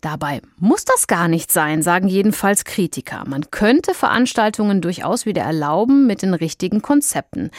Dabei 0.01 0.43
muss 0.59 0.85
das 0.85 1.07
gar 1.07 1.29
nicht 1.29 1.53
sein, 1.53 1.81
sagen 1.81 2.09
jedenfalls 2.09 2.65
Kritiker. 2.65 3.23
Man 3.29 3.53
könnte 3.53 3.95
Veranstaltungen 3.95 4.81
durchaus 4.81 5.27
wieder 5.27 5.43
erlauben 5.43 6.09
mit 6.09 6.23
den 6.23 6.35
richtigen 6.35 6.83
Konzepten. 6.83 7.53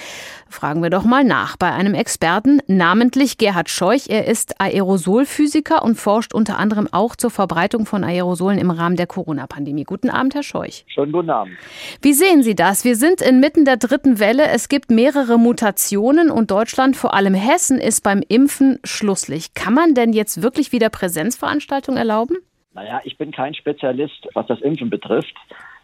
Fragen 0.49 0.83
wir 0.83 0.89
doch 0.89 1.05
mal 1.05 1.23
nach 1.23 1.55
bei 1.55 1.71
einem 1.71 1.93
Experten, 1.93 2.59
namentlich 2.67 3.37
Gerhard 3.37 3.69
Scheu 3.69 3.92
Scheuch. 3.93 4.09
Er 4.09 4.27
ist 4.27 4.59
Aerosolphysiker 4.59 5.83
und 5.83 5.95
forscht 5.95 6.33
unter 6.33 6.57
anderem 6.57 6.87
auch 6.91 7.15
zur 7.15 7.29
Verbreitung 7.29 7.85
von 7.85 8.03
Aerosolen 8.03 8.57
im 8.57 8.71
Rahmen 8.71 8.95
der 8.95 9.07
Corona-Pandemie. 9.07 9.83
Guten 9.83 10.09
Abend, 10.09 10.35
Herr 10.35 10.43
Scheuch. 10.43 10.85
Schönen 10.87 11.11
guten 11.11 11.29
Abend. 11.29 11.57
Wie 12.01 12.13
sehen 12.13 12.43
Sie 12.43 12.55
das? 12.55 12.85
Wir 12.85 12.95
sind 12.95 13.21
inmitten 13.21 13.65
der 13.65 13.77
dritten 13.77 14.19
Welle. 14.19 14.47
Es 14.47 14.69
gibt 14.69 14.89
mehrere 14.89 15.37
Mutationen 15.37 16.31
und 16.31 16.51
Deutschland, 16.51 16.95
vor 16.95 17.13
allem 17.13 17.33
Hessen, 17.33 17.79
ist 17.79 18.01
beim 18.03 18.23
Impfen 18.27 18.79
Schlusslicht. 18.83 19.55
Kann 19.55 19.73
man 19.73 19.93
denn 19.93 20.13
jetzt 20.13 20.41
wirklich 20.41 20.71
wieder 20.71 20.89
Präsenzveranstaltungen 20.89 21.97
erlauben? 21.97 22.37
Naja, 22.73 23.01
ich 23.03 23.17
bin 23.17 23.31
kein 23.31 23.53
Spezialist, 23.53 24.27
was 24.33 24.47
das 24.47 24.59
Impfen 24.61 24.89
betrifft. 24.89 25.35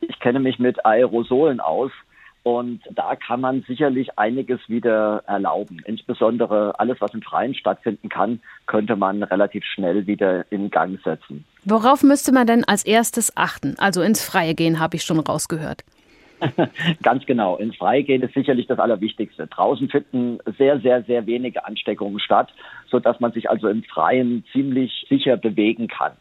Ich 0.02 0.20
kenne 0.20 0.40
mich 0.40 0.58
mit 0.60 0.86
Aerosolen 0.86 1.60
aus. 1.60 1.92
Und 2.44 2.82
da 2.92 3.16
kann 3.16 3.42
man 3.42 3.64
sicherlich 3.68 4.18
einiges 4.18 4.60
wieder 4.68 5.24
erlauben. 5.28 5.82
Insbesondere 5.86 6.80
alles, 6.80 7.02
was 7.02 7.14
im 7.14 7.22
Freien 7.22 7.54
stattfinden 7.54 8.10
kann, 8.10 8.40
könnte 8.66 8.96
man 8.96 9.24
relativ 9.24 9.66
schnell 9.66 10.08
wieder 10.08 10.50
in 10.52 10.70
Gang 10.70 11.00
setzen. 11.04 11.46
Worauf 11.66 12.02
müsste 12.02 12.32
man 12.32 12.48
denn 12.48 12.64
als 12.64 12.86
erstes 12.86 13.36
achten? 13.36 13.76
Also 13.78 14.02
ins 14.02 14.24
Freie 14.24 14.56
gehen, 14.56 14.80
habe 14.80 14.96
ich 14.96 15.04
schon 15.04 15.20
rausgehört. 15.20 15.84
Ganz 17.04 17.26
genau. 17.26 17.58
Ins 17.58 17.76
Freie 17.76 18.04
gehen 18.04 18.22
ist 18.22 18.34
sicherlich 18.34 18.68
das 18.68 18.80
Allerwichtigste. 18.80 19.48
Draußen 19.48 19.90
finden 19.90 20.40
sehr, 20.58 20.80
sehr, 20.80 21.04
sehr 21.04 21.26
wenige 21.26 21.66
Ansteckungen 21.66 22.20
statt, 22.20 22.54
sodass 22.90 23.20
man 23.20 23.32
sich 23.34 23.50
also 23.50 23.68
im 23.68 23.84
Freien 23.84 24.46
ziemlich 24.54 25.06
sicher 25.10 25.38
bewegen 25.38 25.88
kann. 25.88 26.14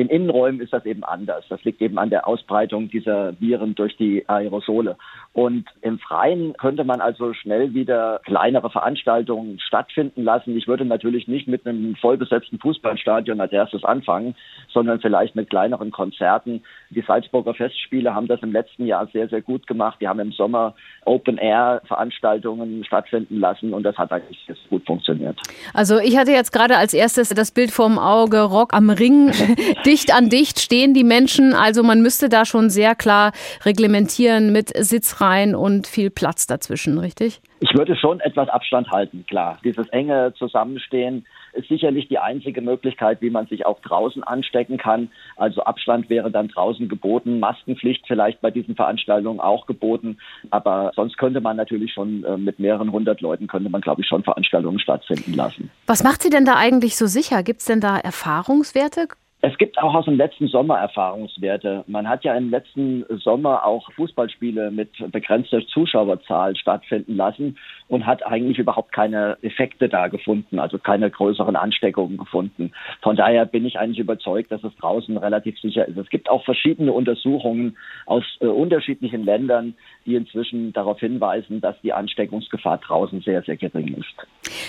In 0.00 0.08
Innenräumen 0.08 0.62
ist 0.62 0.72
das 0.72 0.86
eben 0.86 1.04
anders. 1.04 1.44
Das 1.50 1.62
liegt 1.62 1.82
eben 1.82 1.98
an 1.98 2.08
der 2.08 2.26
Ausbreitung 2.26 2.88
dieser 2.88 3.38
Viren 3.38 3.74
durch 3.74 3.98
die 3.98 4.26
Aerosole. 4.30 4.96
Und 5.34 5.66
im 5.82 5.98
Freien 5.98 6.54
könnte 6.54 6.84
man 6.84 7.02
also 7.02 7.34
schnell 7.34 7.74
wieder 7.74 8.22
kleinere 8.24 8.70
Veranstaltungen 8.70 9.60
stattfinden 9.60 10.24
lassen. 10.24 10.56
Ich 10.56 10.66
würde 10.66 10.86
natürlich 10.86 11.28
nicht 11.28 11.48
mit 11.48 11.66
einem 11.66 11.96
vollbesetzten 11.96 12.58
Fußballstadion 12.58 13.42
als 13.42 13.52
erstes 13.52 13.84
anfangen, 13.84 14.34
sondern 14.72 15.00
vielleicht 15.00 15.36
mit 15.36 15.50
kleineren 15.50 15.90
Konzerten. 15.90 16.62
Die 16.88 17.02
Salzburger 17.02 17.52
Festspiele 17.52 18.14
haben 18.14 18.26
das 18.26 18.40
im 18.42 18.52
letzten 18.52 18.86
Jahr 18.86 19.06
sehr, 19.12 19.28
sehr 19.28 19.42
gut 19.42 19.66
gemacht. 19.66 19.98
Die 20.00 20.08
haben 20.08 20.18
im 20.20 20.32
Sommer 20.32 20.74
Open-Air-Veranstaltungen 21.04 22.84
stattfinden 22.84 23.38
lassen 23.38 23.74
und 23.74 23.82
das 23.82 23.98
hat 23.98 24.12
eigentlich 24.12 24.46
gut 24.70 24.86
funktioniert. 24.86 25.38
Also 25.74 25.98
ich 25.98 26.16
hatte 26.16 26.32
jetzt 26.32 26.52
gerade 26.52 26.78
als 26.78 26.94
erstes 26.94 27.28
das 27.28 27.52
Bild 27.52 27.70
vorm 27.70 27.98
Auge, 27.98 28.40
Rock 28.40 28.72
am 28.72 28.88
Ring. 28.88 29.30
dicht 29.90 30.14
an 30.14 30.28
dicht 30.28 30.60
stehen 30.60 30.94
die 30.94 31.02
Menschen. 31.02 31.52
Also 31.52 31.82
man 31.82 32.00
müsste 32.00 32.28
da 32.28 32.44
schon 32.44 32.70
sehr 32.70 32.94
klar 32.94 33.32
reglementieren 33.64 34.52
mit 34.52 34.68
Sitzreihen 34.68 35.56
und 35.56 35.88
viel 35.88 36.10
Platz 36.10 36.46
dazwischen, 36.46 36.98
richtig? 36.98 37.40
Ich 37.58 37.74
würde 37.74 37.96
schon 37.96 38.20
etwas 38.20 38.48
Abstand 38.48 38.90
halten, 38.90 39.24
klar. 39.28 39.58
Dieses 39.64 39.88
enge 39.88 40.32
Zusammenstehen 40.38 41.26
ist 41.52 41.68
sicherlich 41.68 42.06
die 42.06 42.18
einzige 42.18 42.60
Möglichkeit, 42.60 43.20
wie 43.20 43.30
man 43.30 43.48
sich 43.48 43.66
auch 43.66 43.80
draußen 43.80 44.22
anstecken 44.22 44.78
kann. 44.78 45.10
Also 45.36 45.64
Abstand 45.64 46.08
wäre 46.08 46.30
dann 46.30 46.46
draußen 46.46 46.88
geboten, 46.88 47.40
Maskenpflicht 47.40 48.04
vielleicht 48.06 48.40
bei 48.40 48.52
diesen 48.52 48.76
Veranstaltungen 48.76 49.40
auch 49.40 49.66
geboten. 49.66 50.18
Aber 50.50 50.92
sonst 50.94 51.18
könnte 51.18 51.40
man 51.40 51.56
natürlich 51.56 51.92
schon 51.92 52.22
äh, 52.24 52.36
mit 52.36 52.60
mehreren 52.60 52.92
hundert 52.92 53.20
Leuten, 53.20 53.48
könnte 53.48 53.68
man, 53.68 53.80
glaube 53.80 54.02
ich, 54.02 54.06
schon 54.06 54.22
Veranstaltungen 54.22 54.78
stattfinden 54.78 55.34
lassen. 55.34 55.70
Was 55.86 56.04
macht 56.04 56.22
Sie 56.22 56.30
denn 56.30 56.44
da 56.44 56.54
eigentlich 56.54 56.96
so 56.96 57.06
sicher? 57.06 57.42
Gibt 57.42 57.60
es 57.60 57.66
denn 57.66 57.80
da 57.80 57.98
Erfahrungswerte? 57.98 59.08
Es 59.42 59.56
gibt 59.56 59.78
auch 59.78 59.94
aus 59.94 60.04
dem 60.04 60.16
letzten 60.16 60.48
Sommer 60.48 60.78
Erfahrungswerte. 60.78 61.84
Man 61.86 62.06
hat 62.06 62.24
ja 62.24 62.34
im 62.34 62.50
letzten 62.50 63.04
Sommer 63.20 63.64
auch 63.64 63.90
Fußballspiele 63.92 64.70
mit 64.70 64.90
begrenzter 65.12 65.66
Zuschauerzahl 65.68 66.54
stattfinden 66.56 67.16
lassen 67.16 67.56
und 67.90 68.06
hat 68.06 68.24
eigentlich 68.24 68.58
überhaupt 68.58 68.92
keine 68.92 69.36
Effekte 69.42 69.88
da 69.88 70.06
gefunden, 70.06 70.60
also 70.60 70.78
keine 70.78 71.10
größeren 71.10 71.56
Ansteckungen 71.56 72.16
gefunden. 72.16 72.72
Von 73.02 73.16
daher 73.16 73.44
bin 73.46 73.66
ich 73.66 73.78
eigentlich 73.78 73.98
überzeugt, 73.98 74.52
dass 74.52 74.62
es 74.62 74.74
draußen 74.76 75.16
relativ 75.16 75.58
sicher 75.58 75.86
ist. 75.88 75.98
Es 75.98 76.08
gibt 76.08 76.30
auch 76.30 76.44
verschiedene 76.44 76.92
Untersuchungen 76.92 77.76
aus 78.06 78.22
äh, 78.40 78.46
unterschiedlichen 78.46 79.24
Ländern, 79.24 79.74
die 80.06 80.14
inzwischen 80.14 80.72
darauf 80.72 81.00
hinweisen, 81.00 81.60
dass 81.60 81.74
die 81.82 81.92
Ansteckungsgefahr 81.92 82.78
draußen 82.78 83.22
sehr, 83.22 83.42
sehr 83.42 83.56
gering 83.56 83.94
ist. 83.94 84.14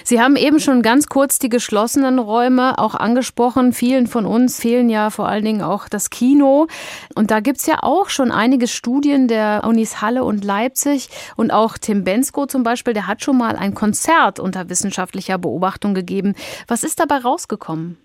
Sie 0.03 0.19
haben 0.19 0.35
eben 0.35 0.59
schon 0.59 0.81
ganz 0.81 1.07
kurz 1.07 1.37
die 1.37 1.49
geschlossenen 1.49 2.17
Räume 2.17 2.79
auch 2.79 2.95
angesprochen. 2.95 3.71
Vielen 3.71 4.07
von 4.07 4.25
uns 4.25 4.59
fehlen 4.59 4.89
ja 4.89 5.11
vor 5.11 5.27
allen 5.27 5.45
Dingen 5.45 5.61
auch 5.61 5.87
das 5.87 6.09
Kino. 6.09 6.67
Und 7.15 7.29
da 7.29 7.39
gibt 7.39 7.57
es 7.57 7.67
ja 7.67 7.79
auch 7.83 8.09
schon 8.09 8.31
einige 8.31 8.67
Studien 8.67 9.27
der 9.27 9.61
Unis 9.63 10.01
Halle 10.01 10.23
und 10.23 10.43
Leipzig. 10.43 11.09
Und 11.37 11.51
auch 11.51 11.77
Tim 11.77 12.03
Bensko 12.03 12.47
zum 12.47 12.63
Beispiel, 12.63 12.95
der 12.95 13.10
hat 13.11 13.23
schon 13.23 13.37
mal 13.37 13.55
ein 13.55 13.75
Konzert 13.75 14.39
unter 14.39 14.69
wissenschaftlicher 14.69 15.37
Beobachtung 15.37 15.93
gegeben. 15.93 16.33
Was 16.67 16.83
ist 16.83 16.99
dabei 16.99 17.17
rausgekommen? 17.17 17.97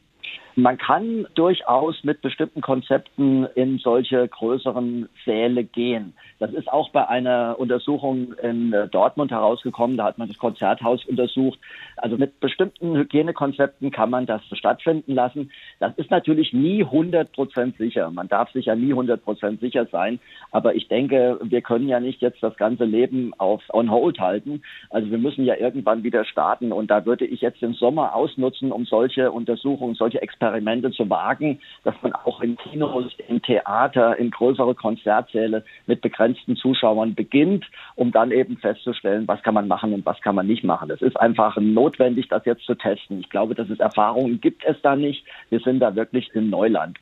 Man 0.58 0.78
kann 0.78 1.26
durchaus 1.34 2.02
mit 2.02 2.22
bestimmten 2.22 2.62
Konzepten 2.62 3.44
in 3.56 3.76
solche 3.76 4.26
größeren 4.26 5.06
Säle 5.26 5.64
gehen. 5.64 6.14
Das 6.38 6.50
ist 6.54 6.72
auch 6.72 6.88
bei 6.92 7.06
einer 7.06 7.56
Untersuchung 7.58 8.32
in 8.42 8.72
äh, 8.72 8.88
Dortmund 8.88 9.32
herausgekommen. 9.32 9.98
Da 9.98 10.04
hat 10.04 10.16
man 10.16 10.28
das 10.28 10.38
Konzerthaus 10.38 11.04
untersucht. 11.04 11.58
Also 11.98 12.16
mit 12.16 12.40
bestimmten 12.40 12.96
Hygienekonzepten 12.96 13.90
kann 13.90 14.08
man 14.08 14.24
das 14.24 14.40
stattfinden 14.52 15.14
lassen. 15.14 15.50
Das 15.78 15.92
ist 15.98 16.10
natürlich 16.10 16.54
nie 16.54 16.82
100 16.84 17.32
Prozent 17.32 17.76
sicher. 17.76 18.10
Man 18.10 18.28
darf 18.28 18.50
sich 18.52 18.64
ja 18.64 18.74
nie 18.74 18.92
100 18.92 19.22
Prozent 19.22 19.60
sicher 19.60 19.84
sein. 19.92 20.20
Aber 20.52 20.74
ich 20.74 20.88
denke, 20.88 21.38
wir 21.42 21.60
können 21.60 21.86
ja 21.86 22.00
nicht 22.00 22.22
jetzt 22.22 22.42
das 22.42 22.56
ganze 22.56 22.86
Leben 22.86 23.34
auf 23.36 23.62
on 23.74 23.90
hold 23.90 24.20
halten. 24.20 24.62
Also 24.88 25.10
wir 25.10 25.18
müssen 25.18 25.44
ja 25.44 25.56
irgendwann 25.56 26.02
wieder 26.02 26.24
starten. 26.24 26.72
Und 26.72 26.90
da 26.90 27.04
würde 27.04 27.26
ich 27.26 27.42
jetzt 27.42 27.60
den 27.60 27.74
Sommer 27.74 28.14
ausnutzen, 28.14 28.72
um 28.72 28.86
solche 28.86 29.30
Untersuchungen, 29.30 29.94
solche 29.94 30.22
Experimente 30.22 30.45
zu 30.92 31.08
wagen, 31.10 31.60
dass 31.84 31.94
man 32.02 32.12
auch 32.12 32.40
in 32.40 32.56
Kinos, 32.56 33.12
in 33.28 33.42
Theater, 33.42 34.16
in 34.18 34.30
größere 34.30 34.74
Konzertsäle 34.74 35.64
mit 35.86 36.00
begrenzten 36.00 36.56
Zuschauern 36.56 37.14
beginnt, 37.14 37.64
um 37.94 38.12
dann 38.12 38.30
eben 38.30 38.56
festzustellen, 38.58 39.26
was 39.28 39.42
kann 39.42 39.54
man 39.54 39.68
machen 39.68 39.92
und 39.92 40.04
was 40.06 40.20
kann 40.20 40.34
man 40.34 40.46
nicht 40.46 40.64
machen. 40.64 40.90
Es 40.90 41.02
ist 41.02 41.18
einfach 41.18 41.56
notwendig, 41.58 42.28
das 42.28 42.44
jetzt 42.44 42.64
zu 42.64 42.74
testen. 42.74 43.20
Ich 43.20 43.30
glaube, 43.30 43.54
dass 43.54 43.70
es 43.70 43.80
Erfahrungen 43.80 44.40
gibt 44.40 44.64
es 44.64 44.76
da 44.82 44.96
nicht. 44.96 45.24
Wir 45.50 45.60
sind 45.60 45.80
da 45.80 45.94
wirklich 45.94 46.30
im 46.34 46.50
Neuland. 46.50 46.98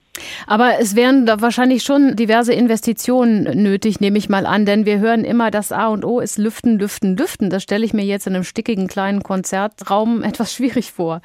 Aber 0.46 0.78
es 0.80 0.94
wären 0.94 1.26
da 1.26 1.40
wahrscheinlich 1.40 1.82
schon 1.82 2.14
diverse 2.14 2.52
Investitionen 2.52 3.62
nötig, 3.62 4.00
nehme 4.00 4.18
ich 4.18 4.28
mal 4.28 4.46
an, 4.46 4.64
denn 4.64 4.86
wir 4.86 5.00
hören 5.00 5.24
immer, 5.24 5.50
das 5.50 5.72
A 5.72 5.88
und 5.88 6.04
O 6.04 6.20
ist 6.20 6.38
Lüften, 6.38 6.78
Lüften, 6.78 7.16
Lüften. 7.16 7.50
Das 7.50 7.62
stelle 7.62 7.84
ich 7.84 7.94
mir 7.94 8.04
jetzt 8.04 8.26
in 8.26 8.34
einem 8.34 8.44
stickigen 8.44 8.86
kleinen 8.86 9.22
Konzertraum 9.22 10.22
etwas 10.24 10.54
schwierig 10.54 10.92
vor. 10.92 11.20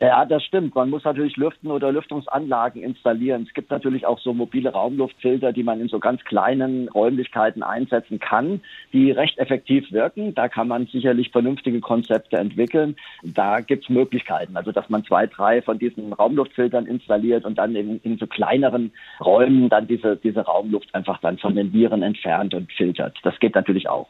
Ja, 0.00 0.24
das 0.24 0.44
stimmt. 0.44 0.76
Man 0.76 0.90
muss 0.90 1.02
natürlich 1.02 1.36
Lüften 1.36 1.72
oder 1.72 1.90
Lüftungsanlagen 1.90 2.82
installieren. 2.82 3.44
Es 3.48 3.54
gibt 3.54 3.70
natürlich 3.70 4.06
auch 4.06 4.20
so 4.20 4.32
mobile 4.32 4.70
Raumluftfilter, 4.70 5.52
die 5.52 5.64
man 5.64 5.80
in 5.80 5.88
so 5.88 5.98
ganz 5.98 6.22
kleinen 6.24 6.88
Räumlichkeiten 6.88 7.64
einsetzen 7.64 8.20
kann, 8.20 8.60
die 8.92 9.10
recht 9.10 9.38
effektiv 9.38 9.90
wirken. 9.90 10.36
Da 10.36 10.48
kann 10.48 10.68
man 10.68 10.86
sicherlich 10.86 11.32
vernünftige 11.32 11.80
Konzepte 11.80 12.36
entwickeln. 12.36 12.94
Da 13.24 13.58
gibt 13.58 13.84
es 13.84 13.90
Möglichkeiten, 13.90 14.56
also 14.56 14.70
dass 14.70 14.88
man 14.88 15.04
zwei, 15.04 15.26
drei 15.26 15.62
von 15.62 15.80
diesen 15.80 16.12
Raumluftfiltern 16.12 16.86
installiert 16.86 17.44
und 17.44 17.58
dann 17.58 17.74
in, 17.74 17.98
in 18.04 18.18
so 18.18 18.28
kleineren 18.28 18.92
Räumen 19.20 19.68
dann 19.68 19.88
diese, 19.88 20.16
diese 20.16 20.42
Raumluft 20.42 20.94
einfach 20.94 21.20
dann 21.20 21.38
von 21.38 21.56
den 21.56 21.72
Viren 21.72 22.04
entfernt 22.04 22.54
und 22.54 22.70
filtert. 22.72 23.16
Das 23.24 23.36
geht 23.40 23.56
natürlich 23.56 23.88
auch. 23.88 24.06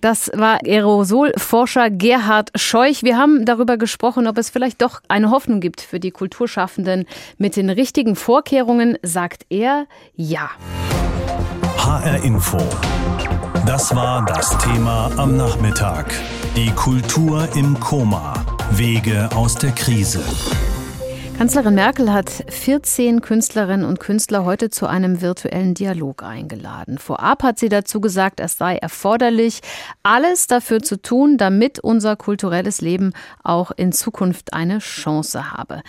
Das 0.00 0.32
war 0.34 0.58
Aerosolforscher 0.66 1.90
Gerhard 1.90 2.50
Scheuch. 2.56 3.04
Wir 3.04 3.16
haben 3.16 3.44
darüber 3.44 3.76
gesprochen, 3.76 4.26
ob 4.26 4.36
es 4.38 4.50
vielleicht 4.50 4.82
doch 4.82 5.00
eine 5.08 5.27
Hoffnung 5.30 5.60
gibt 5.60 5.80
für 5.80 6.00
die 6.00 6.10
Kulturschaffenden. 6.10 7.06
Mit 7.36 7.56
den 7.56 7.70
richtigen 7.70 8.16
Vorkehrungen 8.16 8.96
sagt 9.02 9.46
er 9.50 9.86
ja. 10.14 10.50
HR 11.76 12.24
Info. 12.24 12.58
Das 13.66 13.94
war 13.94 14.24
das 14.24 14.56
Thema 14.58 15.10
am 15.16 15.36
Nachmittag. 15.36 16.12
Die 16.56 16.70
Kultur 16.70 17.48
im 17.54 17.78
Koma. 17.78 18.34
Wege 18.70 19.28
aus 19.34 19.54
der 19.54 19.72
Krise. 19.72 20.22
Kanzlerin 21.38 21.76
Merkel 21.76 22.12
hat 22.12 22.46
14 22.48 23.20
Künstlerinnen 23.20 23.86
und 23.86 24.00
Künstler 24.00 24.44
heute 24.44 24.70
zu 24.70 24.88
einem 24.88 25.20
virtuellen 25.20 25.72
Dialog 25.72 26.24
eingeladen. 26.24 26.98
Vorab 26.98 27.44
hat 27.44 27.60
sie 27.60 27.68
dazu 27.68 28.00
gesagt, 28.00 28.40
es 28.40 28.58
sei 28.58 28.76
erforderlich, 28.76 29.60
alles 30.02 30.48
dafür 30.48 30.82
zu 30.82 31.00
tun, 31.00 31.38
damit 31.38 31.78
unser 31.78 32.16
kulturelles 32.16 32.80
Leben 32.80 33.12
auch 33.44 33.70
in 33.70 33.92
Zukunft 33.92 34.52
eine 34.52 34.80
Chance 34.80 35.52
habe. 35.52 35.82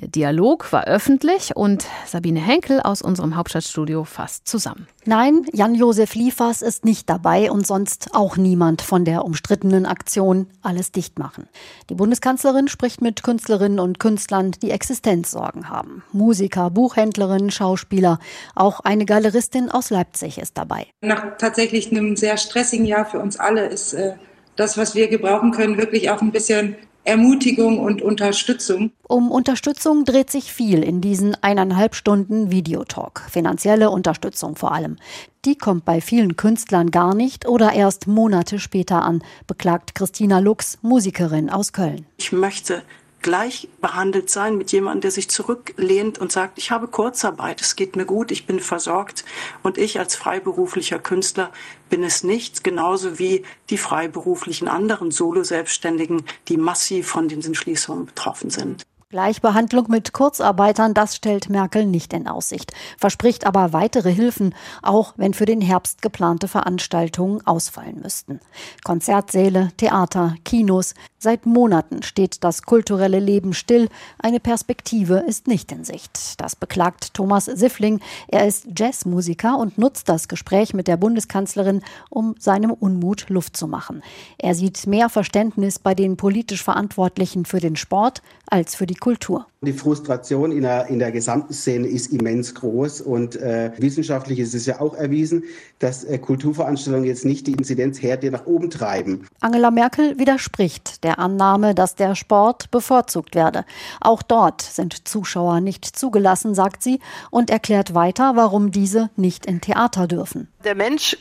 Der 0.00 0.08
Dialog 0.08 0.72
war 0.72 0.84
öffentlich 0.84 1.54
und 1.54 1.84
Sabine 2.06 2.40
Henkel 2.40 2.80
aus 2.80 3.02
unserem 3.02 3.36
Hauptstadtstudio 3.36 4.04
fasst 4.04 4.48
zusammen. 4.48 4.86
Nein, 5.04 5.46
Jan-Josef 5.52 6.14
Liefers 6.14 6.62
ist 6.62 6.84
nicht 6.84 7.08
dabei 7.08 7.52
und 7.52 7.64
sonst 7.64 8.08
auch 8.14 8.36
niemand 8.36 8.82
von 8.82 9.04
der 9.04 9.24
umstrittenen 9.24 9.86
Aktion 9.86 10.48
Alles 10.62 10.90
dicht 10.90 11.18
machen. 11.18 11.48
Die 11.90 11.94
Bundeskanzlerin 11.94 12.66
spricht 12.66 13.02
mit 13.02 13.22
Künstlerinnen 13.22 13.78
und 13.78 14.00
Künstlern, 14.00 14.50
die 14.50 14.72
Existenzsorgen 14.86 15.68
haben. 15.68 16.04
Musiker, 16.12 16.70
Buchhändlerinnen, 16.70 17.50
Schauspieler, 17.50 18.20
auch 18.54 18.78
eine 18.78 19.04
Galeristin 19.04 19.68
aus 19.68 19.90
Leipzig 19.90 20.38
ist 20.38 20.56
dabei. 20.56 20.86
Nach 21.00 21.36
tatsächlich 21.38 21.90
einem 21.90 22.14
sehr 22.14 22.36
stressigen 22.36 22.86
Jahr 22.86 23.04
für 23.04 23.18
uns 23.18 23.36
alle 23.36 23.66
ist 23.66 23.94
äh, 23.94 24.12
das, 24.54 24.78
was 24.78 24.94
wir 24.94 25.08
gebrauchen 25.08 25.50
können, 25.50 25.76
wirklich 25.76 26.08
auch 26.10 26.22
ein 26.22 26.30
bisschen 26.30 26.76
Ermutigung 27.02 27.80
und 27.80 28.00
Unterstützung. 28.00 28.92
Um 29.08 29.32
Unterstützung 29.32 30.04
dreht 30.04 30.30
sich 30.30 30.52
viel 30.52 30.84
in 30.84 31.00
diesen 31.00 31.34
eineinhalb 31.42 31.96
Stunden 31.96 32.52
Videotalk. 32.52 33.22
Finanzielle 33.28 33.90
Unterstützung 33.90 34.54
vor 34.54 34.70
allem. 34.72 34.96
Die 35.44 35.58
kommt 35.58 35.84
bei 35.84 36.00
vielen 36.00 36.36
Künstlern 36.36 36.92
gar 36.92 37.16
nicht 37.16 37.48
oder 37.48 37.72
erst 37.72 38.06
Monate 38.06 38.60
später 38.60 39.02
an, 39.02 39.24
beklagt 39.48 39.96
Christina 39.96 40.38
Lux, 40.38 40.78
Musikerin 40.82 41.50
aus 41.50 41.72
Köln. 41.72 42.06
Ich 42.18 42.30
möchte 42.30 42.82
gleich 43.26 43.68
behandelt 43.80 44.30
sein 44.30 44.56
mit 44.56 44.70
jemandem, 44.70 45.00
der 45.00 45.10
sich 45.10 45.28
zurücklehnt 45.28 46.16
und 46.20 46.30
sagt, 46.30 46.58
ich 46.58 46.70
habe 46.70 46.86
Kurzarbeit, 46.86 47.60
es 47.60 47.74
geht 47.74 47.96
mir 47.96 48.04
gut, 48.04 48.30
ich 48.30 48.46
bin 48.46 48.60
versorgt 48.60 49.24
und 49.64 49.78
ich 49.78 49.98
als 49.98 50.14
freiberuflicher 50.14 51.00
Künstler 51.00 51.50
bin 51.90 52.04
es 52.04 52.22
nicht, 52.22 52.62
genauso 52.62 53.18
wie 53.18 53.42
die 53.68 53.78
freiberuflichen 53.78 54.68
anderen 54.68 55.10
Solo-Selbstständigen, 55.10 56.22
die 56.46 56.56
massiv 56.56 57.08
von 57.08 57.26
diesen 57.26 57.56
Schließungen 57.56 58.06
betroffen 58.06 58.50
sind. 58.50 58.86
Gleichbehandlung 59.08 59.86
mit 59.88 60.12
Kurzarbeitern, 60.12 60.92
das 60.92 61.14
stellt 61.14 61.48
Merkel 61.48 61.86
nicht 61.86 62.12
in 62.12 62.26
Aussicht, 62.26 62.72
verspricht 62.98 63.46
aber 63.46 63.72
weitere 63.72 64.12
Hilfen, 64.12 64.52
auch 64.82 65.14
wenn 65.16 65.32
für 65.32 65.46
den 65.46 65.60
Herbst 65.60 66.02
geplante 66.02 66.48
Veranstaltungen 66.48 67.44
ausfallen 67.46 68.00
müssten. 68.02 68.40
Konzertsäle, 68.84 69.70
Theater, 69.76 70.34
Kinos, 70.44 70.94
seit 71.26 71.44
Monaten 71.44 72.04
steht 72.04 72.44
das 72.44 72.62
kulturelle 72.62 73.18
Leben 73.18 73.52
still, 73.52 73.88
eine 74.20 74.38
Perspektive 74.38 75.24
ist 75.26 75.48
nicht 75.48 75.72
in 75.72 75.82
Sicht. 75.82 76.40
Das 76.40 76.54
beklagt 76.54 77.14
Thomas 77.14 77.46
Siffling, 77.46 77.98
er 78.28 78.46
ist 78.46 78.68
Jazzmusiker 78.78 79.58
und 79.58 79.76
nutzt 79.76 80.08
das 80.08 80.28
Gespräch 80.28 80.72
mit 80.72 80.86
der 80.86 80.96
Bundeskanzlerin, 80.96 81.82
um 82.10 82.36
seinem 82.38 82.70
Unmut 82.70 83.28
Luft 83.28 83.56
zu 83.56 83.66
machen. 83.66 84.04
Er 84.38 84.54
sieht 84.54 84.86
mehr 84.86 85.08
Verständnis 85.08 85.80
bei 85.80 85.96
den 85.96 86.16
politisch 86.16 86.62
Verantwortlichen 86.62 87.44
für 87.44 87.58
den 87.58 87.74
Sport 87.74 88.22
als 88.46 88.76
für 88.76 88.86
die 88.86 88.94
Kultur. 88.94 89.46
Die 89.62 89.72
Frustration 89.72 90.52
in 90.52 90.62
der, 90.62 90.88
in 90.88 90.98
der 90.98 91.10
gesamten 91.10 91.54
Szene 91.54 91.88
ist 91.88 92.12
immens 92.12 92.54
groß 92.54 93.00
und 93.00 93.36
äh, 93.36 93.72
wissenschaftlich 93.78 94.38
ist 94.38 94.54
es 94.54 94.66
ja 94.66 94.82
auch 94.82 94.94
erwiesen, 94.94 95.44
dass 95.78 96.04
äh, 96.04 96.18
Kulturveranstaltungen 96.18 97.06
jetzt 97.06 97.24
nicht 97.24 97.46
die 97.46 97.52
Inzidenzherde 97.52 98.30
nach 98.30 98.44
oben 98.44 98.68
treiben. 98.68 99.26
Angela 99.40 99.70
Merkel 99.70 100.18
widerspricht 100.18 101.02
der 101.04 101.18
Annahme, 101.18 101.74
dass 101.74 101.94
der 101.94 102.14
Sport 102.14 102.70
bevorzugt 102.70 103.34
werde. 103.34 103.64
Auch 104.02 104.20
dort 104.20 104.60
sind 104.60 105.08
Zuschauer 105.08 105.62
nicht 105.62 105.86
zugelassen, 105.86 106.54
sagt 106.54 106.82
sie, 106.82 107.00
und 107.30 107.48
erklärt 107.48 107.94
weiter, 107.94 108.36
warum 108.36 108.70
diese 108.70 109.08
nicht 109.16 109.46
in 109.46 109.62
Theater 109.62 110.06
dürfen. 110.06 110.48
Der 110.64 110.74
Mensch 110.74 111.16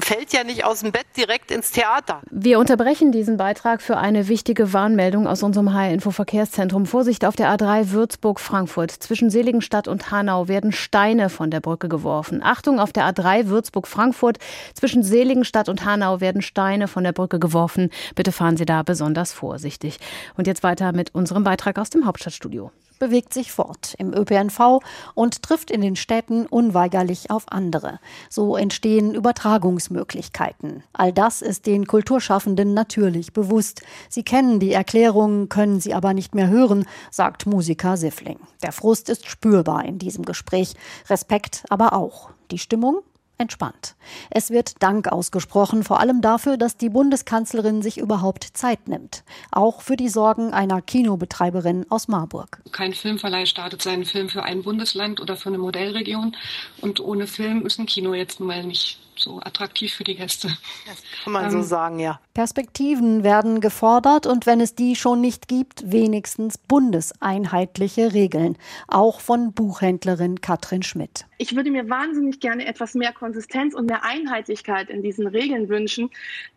fällt 0.00 0.32
ja 0.32 0.44
nicht 0.44 0.64
aus 0.64 0.80
dem 0.80 0.92
Bett 0.92 1.06
direkt 1.16 1.50
ins 1.50 1.70
Theater. 1.70 2.20
Wir 2.30 2.58
unterbrechen 2.58 3.12
diesen 3.12 3.36
Beitrag 3.36 3.82
für 3.82 3.96
eine 3.96 4.28
wichtige 4.28 4.72
Warnmeldung 4.72 5.26
aus 5.26 5.42
unserem 5.42 5.72
HR-Info-Verkehrszentrum. 5.72 6.86
Vorsicht 6.86 7.24
auf 7.24 7.36
der 7.36 7.54
A3 7.54 7.90
Würzburg-Frankfurt. 7.90 8.90
Zwischen 8.90 9.30
Seligenstadt 9.30 9.88
und 9.88 10.10
Hanau 10.10 10.48
werden 10.48 10.72
Steine 10.72 11.28
von 11.28 11.50
der 11.50 11.60
Brücke 11.60 11.88
geworfen. 11.88 12.42
Achtung 12.42 12.78
auf 12.78 12.92
der 12.92 13.04
A3 13.10 13.48
Würzburg-Frankfurt. 13.48 14.38
Zwischen 14.74 15.02
Seligenstadt 15.02 15.68
und 15.68 15.84
Hanau 15.84 16.20
werden 16.20 16.42
Steine 16.42 16.88
von 16.88 17.04
der 17.04 17.12
Brücke 17.12 17.38
geworfen. 17.38 17.90
Bitte 18.14 18.32
fahren 18.32 18.56
Sie 18.56 18.66
da 18.66 18.82
besonders 18.82 19.32
vorsichtig. 19.32 19.98
Und 20.36 20.46
jetzt 20.46 20.62
weiter 20.62 20.92
mit 20.92 21.14
unserem 21.14 21.44
Beitrag 21.44 21.78
aus 21.78 21.90
dem 21.90 22.06
Hauptstadtstudio 22.06 22.70
bewegt 22.98 23.32
sich 23.32 23.52
fort 23.52 23.94
im 23.98 24.12
ÖPNV 24.12 24.80
und 25.14 25.42
trifft 25.42 25.70
in 25.70 25.80
den 25.80 25.96
Städten 25.96 26.46
unweigerlich 26.46 27.30
auf 27.30 27.44
andere. 27.48 28.00
So 28.30 28.56
entstehen 28.56 29.14
Übertragungsmöglichkeiten. 29.14 30.82
All 30.92 31.12
das 31.12 31.42
ist 31.42 31.66
den 31.66 31.86
Kulturschaffenden 31.86 32.74
natürlich 32.74 33.32
bewusst. 33.32 33.82
Sie 34.08 34.22
kennen 34.22 34.60
die 34.60 34.72
Erklärungen, 34.72 35.48
können 35.48 35.80
sie 35.80 35.94
aber 35.94 36.14
nicht 36.14 36.34
mehr 36.34 36.48
hören, 36.48 36.86
sagt 37.10 37.46
Musiker 37.46 37.96
Siffling. 37.96 38.38
Der 38.62 38.72
Frust 38.72 39.08
ist 39.08 39.26
spürbar 39.26 39.84
in 39.84 39.98
diesem 39.98 40.24
Gespräch, 40.24 40.74
Respekt 41.08 41.64
aber 41.68 41.92
auch. 41.92 42.30
Die 42.50 42.58
Stimmung 42.58 43.02
entspannt. 43.38 43.94
Es 44.30 44.50
wird 44.50 44.82
Dank 44.82 45.08
ausgesprochen, 45.08 45.84
vor 45.84 46.00
allem 46.00 46.20
dafür, 46.20 46.56
dass 46.56 46.76
die 46.76 46.88
Bundeskanzlerin 46.88 47.82
sich 47.82 47.98
überhaupt 47.98 48.44
Zeit 48.54 48.88
nimmt. 48.88 49.24
Auch 49.50 49.82
für 49.82 49.96
die 49.96 50.08
Sorgen 50.08 50.52
einer 50.52 50.82
Kinobetreiberin 50.82 51.86
aus 51.90 52.08
Marburg. 52.08 52.60
Kein 52.72 52.92
Filmverleih 52.92 53.46
startet 53.46 53.82
seinen 53.82 54.04
Film 54.04 54.28
für 54.28 54.42
ein 54.42 54.62
Bundesland 54.62 55.20
oder 55.20 55.36
für 55.36 55.48
eine 55.48 55.58
Modellregion. 55.58 56.36
Und 56.80 57.00
ohne 57.00 57.26
Film 57.26 57.66
ist 57.66 57.78
ein 57.78 57.86
Kino 57.86 58.14
jetzt 58.14 58.40
nun 58.40 58.48
mal 58.48 58.64
nicht 58.64 58.98
so 59.18 59.40
attraktiv 59.40 59.94
für 59.94 60.04
die 60.04 60.14
Gäste. 60.14 60.48
Das 60.86 61.02
kann 61.24 61.32
man 61.32 61.44
ähm, 61.46 61.50
so 61.50 61.62
sagen, 61.62 61.98
ja. 61.98 62.20
Perspektiven 62.34 63.24
werden 63.24 63.60
gefordert 63.60 64.26
und 64.26 64.46
wenn 64.46 64.60
es 64.60 64.74
die 64.74 64.96
schon 64.96 65.20
nicht 65.20 65.48
gibt, 65.48 65.90
wenigstens 65.90 66.58
bundeseinheitliche 66.58 68.12
Regeln. 68.12 68.56
Auch 68.88 69.20
von 69.20 69.52
Buchhändlerin 69.52 70.40
Katrin 70.40 70.82
Schmidt. 70.82 71.26
Ich 71.38 71.54
würde 71.56 71.70
mir 71.70 71.88
wahnsinnig 71.88 72.40
gerne 72.40 72.66
etwas 72.66 72.94
mehr 72.94 73.12
Konsistenz 73.26 73.74
und 73.74 73.86
mehr 73.86 74.04
Einheitlichkeit 74.04 74.88
in 74.88 75.02
diesen 75.02 75.26
Regeln 75.26 75.68
wünschen, 75.68 76.10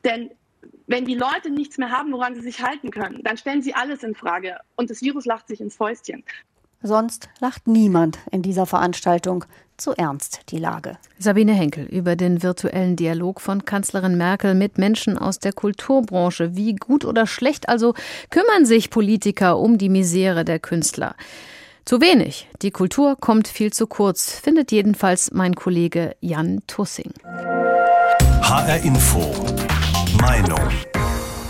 denn 0.05 0.29
wenn 0.85 1.05
die 1.05 1.15
Leute 1.15 1.49
nichts 1.49 1.79
mehr 1.79 1.89
haben, 1.89 2.11
woran 2.11 2.35
sie 2.35 2.41
sich 2.41 2.61
halten 2.61 2.91
können, 2.91 3.21
dann 3.23 3.37
stellen 3.37 3.63
sie 3.63 3.73
alles 3.73 4.03
in 4.03 4.13
Frage 4.13 4.57
und 4.75 4.91
das 4.91 5.01
Virus 5.01 5.25
lacht 5.25 5.47
sich 5.47 5.61
ins 5.61 5.75
Fäustchen. 5.75 6.23
Sonst 6.83 7.29
lacht 7.39 7.67
niemand 7.67 8.19
in 8.31 8.43
dieser 8.43 8.67
Veranstaltung 8.67 9.45
zu 9.77 9.93
ernst 9.93 10.41
die 10.49 10.59
Lage. 10.59 10.97
Sabine 11.17 11.53
Henkel 11.53 11.85
über 11.85 12.15
den 12.15 12.43
virtuellen 12.43 12.95
Dialog 12.95 13.41
von 13.41 13.65
Kanzlerin 13.65 14.17
Merkel 14.17 14.53
mit 14.53 14.77
Menschen 14.77 15.17
aus 15.17 15.39
der 15.39 15.53
Kulturbranche. 15.53 16.55
Wie 16.55 16.75
gut 16.75 17.03
oder 17.03 17.25
schlecht 17.25 17.67
also 17.67 17.95
kümmern 18.29 18.65
sich 18.65 18.91
Politiker 18.91 19.57
um 19.57 19.79
die 19.79 19.89
Misere 19.89 20.45
der 20.45 20.59
Künstler? 20.59 21.15
Zu 21.89 22.01
wenig. 22.01 22.47
Die 22.61 22.69
Kultur 22.69 23.15
kommt 23.19 23.47
viel 23.47 23.73
zu 23.73 23.87
kurz, 23.87 24.29
findet 24.29 24.71
jedenfalls 24.71 25.31
mein 25.33 25.55
Kollege 25.55 26.15
Jan 26.21 26.61
Tussing. 26.67 27.11
HR 27.23 28.83
Info. 28.83 29.33
Meinung. 30.21 30.59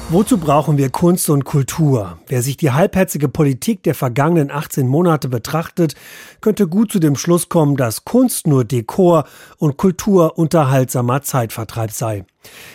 Wozu 0.07 0.37
brauchen 0.37 0.77
wir 0.77 0.91
Kunst 0.91 1.29
und 1.29 1.43
Kultur? 1.43 2.19
Wer 2.27 2.41
sich 2.41 2.55
die 2.55 2.71
halbherzige 2.71 3.27
Politik 3.27 3.83
der 3.83 3.95
vergangenen 3.95 4.49
18 4.49 4.87
Monate 4.87 5.27
betrachtet, 5.27 5.95
könnte 6.39 6.69
gut 6.69 6.89
zu 6.93 6.99
dem 6.99 7.17
Schluss 7.17 7.49
kommen, 7.49 7.75
dass 7.75 8.05
Kunst 8.05 8.47
nur 8.47 8.63
Dekor 8.63 9.25
und 9.57 9.75
Kultur 9.75 10.37
unterhaltsamer 10.37 11.21
Zeitvertreib 11.21 11.91
sei. 11.91 12.23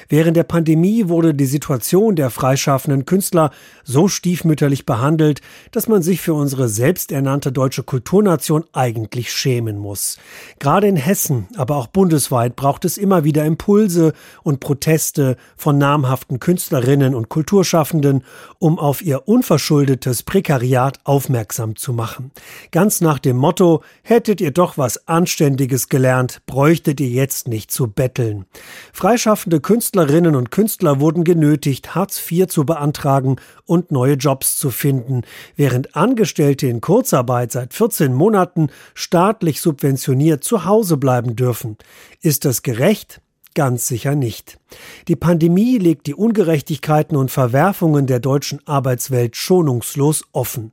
Während 0.08 0.36
der 0.36 0.44
Pandemie 0.44 1.08
wurde 1.08 1.34
die 1.34 1.46
Situation 1.46 2.14
der 2.16 2.30
freischaffenden 2.30 3.06
Künstler 3.06 3.50
so 3.82 4.08
stiefmütterlich 4.08 4.86
behandelt, 4.86 5.40
dass 5.72 5.88
man 5.88 6.02
sich 6.02 6.20
für 6.20 6.34
unsere 6.34 6.68
selbsternannte 6.68 7.52
deutsche 7.52 7.82
Kulturnation 7.82 8.64
eigentlich 8.72 9.32
schämen 9.32 9.78
muss. 9.78 10.18
Gerade 10.58 10.88
in 10.88 10.96
Hessen, 10.96 11.48
aber 11.56 11.76
auch 11.76 11.86
bundesweit 11.86 12.56
braucht 12.56 12.84
es 12.84 12.98
immer 12.98 13.24
wieder 13.24 13.44
Impulse 13.44 14.12
und 14.42 14.60
Proteste 14.60 15.36
von 15.56 15.78
namhaften 15.78 16.38
Künstlerinnen 16.38 17.14
und 17.14 17.28
Kulturschaffenden, 17.28 18.24
um 18.58 18.78
auf 18.78 19.02
ihr 19.02 19.26
unverschuldetes 19.26 20.22
Prekariat 20.22 21.00
aufmerksam 21.04 21.76
zu 21.76 21.92
machen. 21.92 22.30
Ganz 22.70 23.00
nach 23.00 23.18
dem 23.18 23.36
Motto, 23.36 23.82
hättet 24.02 24.40
ihr 24.40 24.50
doch 24.50 24.76
was 24.76 25.08
Anständiges 25.08 25.88
gelernt, 25.88 26.42
bräuchtet 26.46 27.00
ihr 27.00 27.08
jetzt 27.08 27.48
nicht 27.48 27.70
zu 27.70 27.88
betteln. 27.88 28.44
Freischaffende 28.92 29.53
Tausende 29.54 29.68
Künstlerinnen 29.68 30.34
und 30.34 30.50
Künstler 30.50 30.98
wurden 30.98 31.22
genötigt, 31.22 31.94
Hartz 31.94 32.20
IV 32.28 32.48
zu 32.48 32.66
beantragen 32.66 33.36
und 33.66 33.92
neue 33.92 34.14
Jobs 34.14 34.58
zu 34.58 34.70
finden, 34.70 35.22
während 35.54 35.94
Angestellte 35.94 36.66
in 36.66 36.80
Kurzarbeit 36.80 37.52
seit 37.52 37.72
14 37.72 38.12
Monaten 38.12 38.70
staatlich 38.94 39.60
subventioniert 39.60 40.42
zu 40.42 40.64
Hause 40.64 40.96
bleiben 40.96 41.36
dürfen. 41.36 41.76
Ist 42.20 42.44
das 42.44 42.62
gerecht? 42.62 43.20
Ganz 43.54 43.86
sicher 43.86 44.16
nicht. 44.16 44.58
Die 45.06 45.14
Pandemie 45.14 45.78
legt 45.78 46.08
die 46.08 46.14
Ungerechtigkeiten 46.14 47.16
und 47.16 47.30
Verwerfungen 47.30 48.08
der 48.08 48.18
deutschen 48.18 48.58
Arbeitswelt 48.66 49.36
schonungslos 49.36 50.24
offen. 50.32 50.72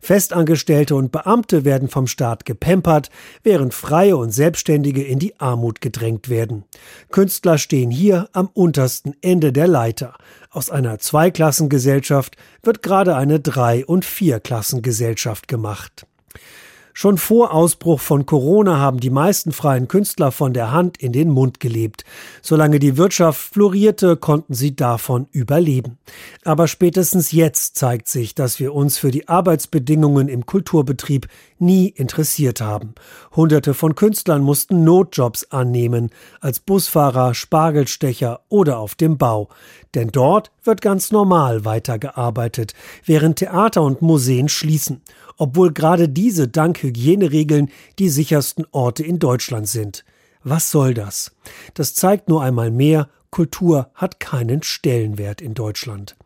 Festangestellte 0.00 0.94
und 0.94 1.10
Beamte 1.10 1.64
werden 1.64 1.88
vom 1.88 2.06
Staat 2.06 2.44
gepempert, 2.44 3.10
während 3.42 3.74
Freie 3.74 4.16
und 4.16 4.30
Selbstständige 4.30 5.02
in 5.02 5.18
die 5.18 5.40
Armut 5.40 5.80
gedrängt 5.80 6.28
werden. 6.28 6.62
Künstler 7.10 7.58
stehen 7.58 7.90
hier 7.90 8.28
am 8.32 8.48
untersten 8.54 9.16
Ende 9.22 9.52
der 9.52 9.66
Leiter. 9.66 10.16
Aus 10.50 10.70
einer 10.70 11.00
Zweiklassengesellschaft 11.00 12.36
wird 12.62 12.84
gerade 12.84 13.16
eine 13.16 13.40
Drei- 13.40 13.84
und 13.84 14.04
Vierklassengesellschaft 14.04 15.48
gemacht. 15.48 16.06
Schon 17.00 17.16
vor 17.16 17.54
Ausbruch 17.54 17.98
von 17.98 18.26
Corona 18.26 18.76
haben 18.76 19.00
die 19.00 19.08
meisten 19.08 19.52
freien 19.52 19.88
Künstler 19.88 20.32
von 20.32 20.52
der 20.52 20.70
Hand 20.70 20.98
in 20.98 21.12
den 21.12 21.30
Mund 21.30 21.58
gelebt. 21.58 22.04
Solange 22.42 22.78
die 22.78 22.98
Wirtschaft 22.98 23.54
florierte, 23.54 24.18
konnten 24.18 24.52
sie 24.52 24.76
davon 24.76 25.26
überleben. 25.32 25.96
Aber 26.44 26.68
spätestens 26.68 27.32
jetzt 27.32 27.78
zeigt 27.78 28.06
sich, 28.06 28.34
dass 28.34 28.60
wir 28.60 28.74
uns 28.74 28.98
für 28.98 29.10
die 29.10 29.28
Arbeitsbedingungen 29.28 30.28
im 30.28 30.44
Kulturbetrieb 30.44 31.26
nie 31.58 31.88
interessiert 31.88 32.60
haben. 32.60 32.94
Hunderte 33.34 33.72
von 33.72 33.94
Künstlern 33.94 34.42
mussten 34.42 34.84
Notjobs 34.84 35.44
annehmen, 35.44 36.10
als 36.42 36.60
Busfahrer, 36.60 37.32
Spargelstecher 37.32 38.40
oder 38.50 38.78
auf 38.78 38.94
dem 38.94 39.16
Bau. 39.16 39.48
Denn 39.94 40.08
dort 40.08 40.52
wird 40.62 40.80
ganz 40.82 41.10
normal 41.10 41.64
weitergearbeitet, 41.64 42.74
während 43.04 43.40
Theater 43.40 43.82
und 43.82 44.02
Museen 44.02 44.48
schließen 44.48 45.02
obwohl 45.40 45.72
gerade 45.72 46.10
diese 46.10 46.48
dank 46.48 46.82
Hygieneregeln 46.82 47.70
die 47.98 48.10
sichersten 48.10 48.66
Orte 48.72 49.02
in 49.02 49.18
Deutschland 49.18 49.66
sind. 49.66 50.04
Was 50.44 50.70
soll 50.70 50.92
das? 50.92 51.34
Das 51.72 51.94
zeigt 51.94 52.28
nur 52.28 52.42
einmal 52.42 52.70
mehr, 52.70 53.08
Kultur 53.30 53.90
hat 53.94 54.18
keinen 54.18 54.64
Stellenwert 54.64 55.40
in 55.40 55.54
Deutschland. 55.54 56.16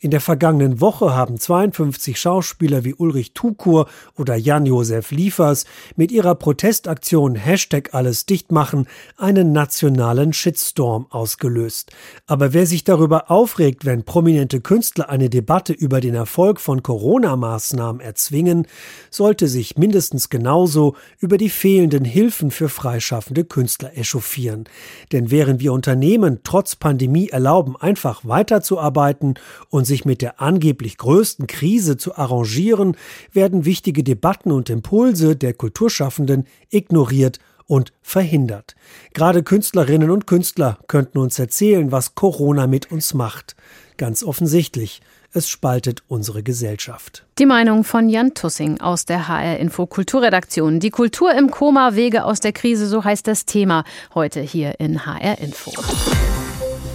In 0.00 0.12
der 0.12 0.20
vergangenen 0.20 0.80
Woche 0.80 1.14
haben 1.14 1.38
52 1.38 2.20
Schauspieler 2.20 2.84
wie 2.84 2.94
Ulrich 2.94 3.34
Tukur 3.34 3.88
oder 4.16 4.36
Jan-Josef 4.36 5.10
Liefers 5.10 5.64
mit 5.96 6.12
ihrer 6.12 6.36
Protestaktion 6.36 7.34
Hashtag 7.34 7.94
alles 7.94 8.26
dicht 8.26 8.52
machen 8.52 8.86
einen 9.16 9.52
nationalen 9.52 10.32
Shitstorm 10.32 11.06
ausgelöst. 11.10 11.90
Aber 12.26 12.52
wer 12.52 12.66
sich 12.66 12.84
darüber 12.84 13.30
aufregt, 13.30 13.84
wenn 13.84 14.04
prominente 14.04 14.60
Künstler 14.60 15.08
eine 15.08 15.30
Debatte 15.30 15.72
über 15.72 16.00
den 16.00 16.14
Erfolg 16.14 16.60
von 16.60 16.82
Corona-Maßnahmen 16.82 18.00
erzwingen, 18.00 18.68
sollte 19.10 19.48
sich 19.48 19.76
mindestens 19.76 20.30
genauso 20.30 20.94
über 21.18 21.38
die 21.38 21.50
fehlenden 21.50 22.04
Hilfen 22.04 22.52
für 22.52 22.68
freischaffende 22.68 23.44
Künstler 23.44 23.96
echauffieren. 23.96 24.64
Denn 25.10 25.30
während 25.32 25.60
wir 25.60 25.72
Unternehmen 25.72 26.44
trotz 26.52 26.76
Pandemie 26.76 27.30
erlauben, 27.30 27.76
einfach 27.80 28.26
weiterzuarbeiten 28.26 29.36
und 29.70 29.86
sich 29.86 30.04
mit 30.04 30.20
der 30.20 30.42
angeblich 30.42 30.98
größten 30.98 31.46
Krise 31.46 31.96
zu 31.96 32.14
arrangieren, 32.18 32.94
werden 33.32 33.64
wichtige 33.64 34.04
Debatten 34.04 34.52
und 34.52 34.68
Impulse 34.68 35.34
der 35.34 35.54
Kulturschaffenden 35.54 36.46
ignoriert 36.68 37.38
und 37.66 37.94
verhindert. 38.02 38.74
Gerade 39.14 39.42
Künstlerinnen 39.42 40.10
und 40.10 40.26
Künstler 40.26 40.76
könnten 40.88 41.16
uns 41.16 41.38
erzählen, 41.38 41.90
was 41.90 42.14
Corona 42.14 42.66
mit 42.66 42.92
uns 42.92 43.14
macht. 43.14 43.56
Ganz 43.96 44.22
offensichtlich, 44.22 45.00
es 45.32 45.48
spaltet 45.48 46.02
unsere 46.08 46.42
Gesellschaft. 46.42 47.24
Die 47.38 47.46
Meinung 47.46 47.84
von 47.84 48.10
Jan 48.10 48.34
Tussing 48.34 48.82
aus 48.82 49.06
der 49.06 49.28
HR 49.28 49.58
Info 49.58 49.86
Kulturredaktion. 49.86 50.80
Die 50.80 50.90
Kultur 50.90 51.32
im 51.32 51.50
Koma, 51.50 51.94
Wege 51.94 52.24
aus 52.24 52.40
der 52.40 52.52
Krise, 52.52 52.86
so 52.86 53.04
heißt 53.04 53.26
das 53.26 53.46
Thema 53.46 53.84
heute 54.14 54.40
hier 54.40 54.78
in 54.78 55.06
HR 55.06 55.38
Info. 55.38 55.72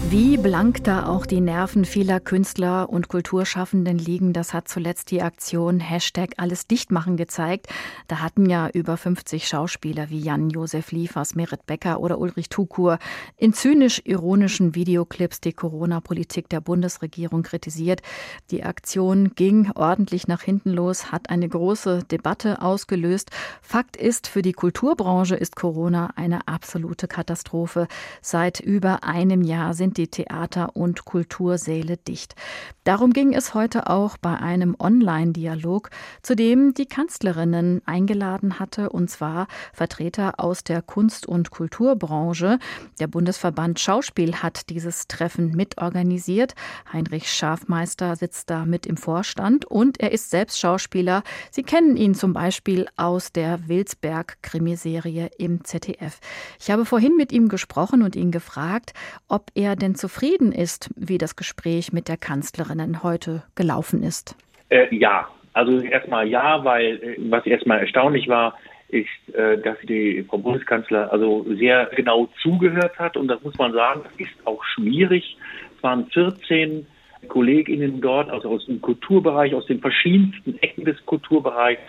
Wie 0.10 0.38
blank 0.38 0.86
da 0.86 1.06
auch 1.06 1.26
die 1.26 1.42
Nerven 1.42 1.84
vieler 1.84 2.22
Künstler 2.22 2.90
und 2.90 3.10
Kulturschaffenden 3.10 3.98
liegen, 3.98 4.32
das 4.32 4.54
hat 4.54 4.70
zuletzt 4.70 5.12
die 5.12 5.22
Aktion 5.22 5.82
Hashtag 5.82 6.36
alles 6.38 6.66
dicht 6.66 6.94
machen 6.94 7.18
gezeigt. 7.18 7.68
Da 8.08 8.22
hatten 8.22 8.50
ja 8.50 8.70
über 8.70 8.96
50 8.96 9.50
Schauspieler 9.50 10.10
wie 10.10 10.20
Jan-Josef 10.20 10.94
Liefers, 10.94 11.36
Merit 11.36 11.66
Becker 11.66 12.00
oder 12.00 12.20
Ulrich 12.20 12.48
Tukur 12.48 13.00
in 13.36 13.52
zynisch-ironischen 13.52 14.76
Videoclips 14.76 15.42
die 15.42 15.52
Corona-Politik 15.52 16.48
der 16.48 16.62
Bundesregierung 16.62 17.44
kritisiert. 17.44 18.02
Die 18.50 18.64
Aktion 18.64 19.36
ging 19.36 19.72
ordentlich 19.76 20.26
nach 20.30 20.42
hinten 20.42 20.70
los, 20.70 21.12
hat 21.12 21.30
eine 21.30 21.50
große 21.50 22.06
Debatte 22.06 22.62
ausgelöst. 22.62 23.30
Fakt 23.62 23.98
ist, 23.98 24.28
für 24.28 24.42
die 24.42 24.54
Kulturbranche 24.54 25.36
ist 25.36 25.58
Corona 25.58 26.12
eine 26.16 26.48
absolute 26.48 27.10
Katastrophe. 27.10 27.90
Seit 28.22 28.62
über 28.62 29.04
einem 29.04 29.42
Jahr 29.42 29.74
sind 29.74 29.97
die 29.98 30.08
Theater- 30.08 30.76
und 30.76 31.06
Kultursäle 31.06 31.98
dicht. 31.98 32.36
Darum 32.84 33.12
ging 33.12 33.34
es 33.34 33.54
heute 33.54 33.90
auch 33.90 34.18
bei 34.18 34.36
einem 34.38 34.76
Online-Dialog, 34.80 35.90
zu 36.22 36.36
dem 36.36 36.74
die 36.74 36.86
Kanzlerinnen 36.86 37.82
eingeladen 37.86 38.60
hatte, 38.60 38.90
und 38.90 39.10
zwar 39.10 39.48
Vertreter 39.74 40.40
aus 40.40 40.64
der 40.64 40.82
Kunst- 40.82 41.26
und 41.26 41.52
Kulturbranche. 41.52 42.60
Der 43.00 43.08
Bundesverband 43.08 43.80
Schauspiel 43.80 44.36
hat 44.38 44.70
dieses 44.70 45.08
Treffen 45.08 45.52
mitorganisiert. 45.56 46.54
Heinrich 46.94 47.32
Schafmeister 47.32 48.16
sitzt 48.16 48.50
da 48.50 48.66
mit 48.66 48.86
im 48.86 48.98
Vorstand 48.98 49.66
und 49.66 50.00
er 50.00 50.12
ist 50.12 50.30
selbst 50.30 50.60
Schauspieler. 50.60 51.24
Sie 51.52 51.64
kennen 51.64 51.98
ihn 51.98 52.16
zum 52.16 52.34
Beispiel 52.34 52.88
aus 52.96 53.32
der 53.32 53.68
Wilsberg-Krimiserie 53.68 55.30
im 55.38 55.64
ZDF. 55.64 56.20
Ich 56.60 56.72
habe 56.72 56.86
vorhin 56.86 57.16
mit 57.16 57.32
ihm 57.32 57.50
gesprochen 57.50 58.02
und 58.04 58.16
ihn 58.16 58.32
gefragt, 58.32 58.94
ob 59.28 59.52
er 59.56 59.76
denn 59.76 59.87
zufrieden 59.96 60.52
ist, 60.52 60.90
wie 60.96 61.18
das 61.18 61.36
Gespräch 61.36 61.94
mit 61.94 62.08
der 62.08 62.18
Kanzlerin 62.18 63.04
heute 63.04 63.44
gelaufen 63.56 64.04
ist. 64.04 64.36
Äh, 64.70 64.94
ja, 64.96 65.28
also 65.54 65.80
erstmal 65.80 66.28
ja, 66.28 66.64
weil 66.64 66.98
äh, 66.98 67.16
was 67.30 67.46
erstmal 67.46 67.80
erstaunlich 67.80 68.28
war, 68.28 68.58
ist, 68.90 69.36
äh, 69.36 69.58
dass 69.58 69.78
die 69.84 70.24
Frau 70.30 70.38
Bundeskanzler 70.38 71.12
also 71.12 71.46
sehr 71.56 71.90
genau 71.96 72.30
zugehört 72.42 72.98
hat 73.00 73.18
und 73.18 73.28
das 73.28 73.42
muss 73.44 73.58
man 73.58 73.74
sagen, 73.74 74.02
das 74.04 74.28
ist 74.28 74.36
auch 74.46 74.64
schwierig. 74.64 75.38
Es 75.76 75.84
waren 75.84 76.08
14 76.08 76.86
KollegInnen 77.28 78.00
dort, 78.02 78.30
also 78.30 78.50
aus 78.50 78.66
dem 78.66 78.82
Kulturbereich, 78.82 79.54
aus 79.54 79.66
den 79.66 79.82
verschiedensten 79.82 80.58
Ecken 80.60 80.86
des 80.86 81.04
Kulturbereichs, 81.06 81.82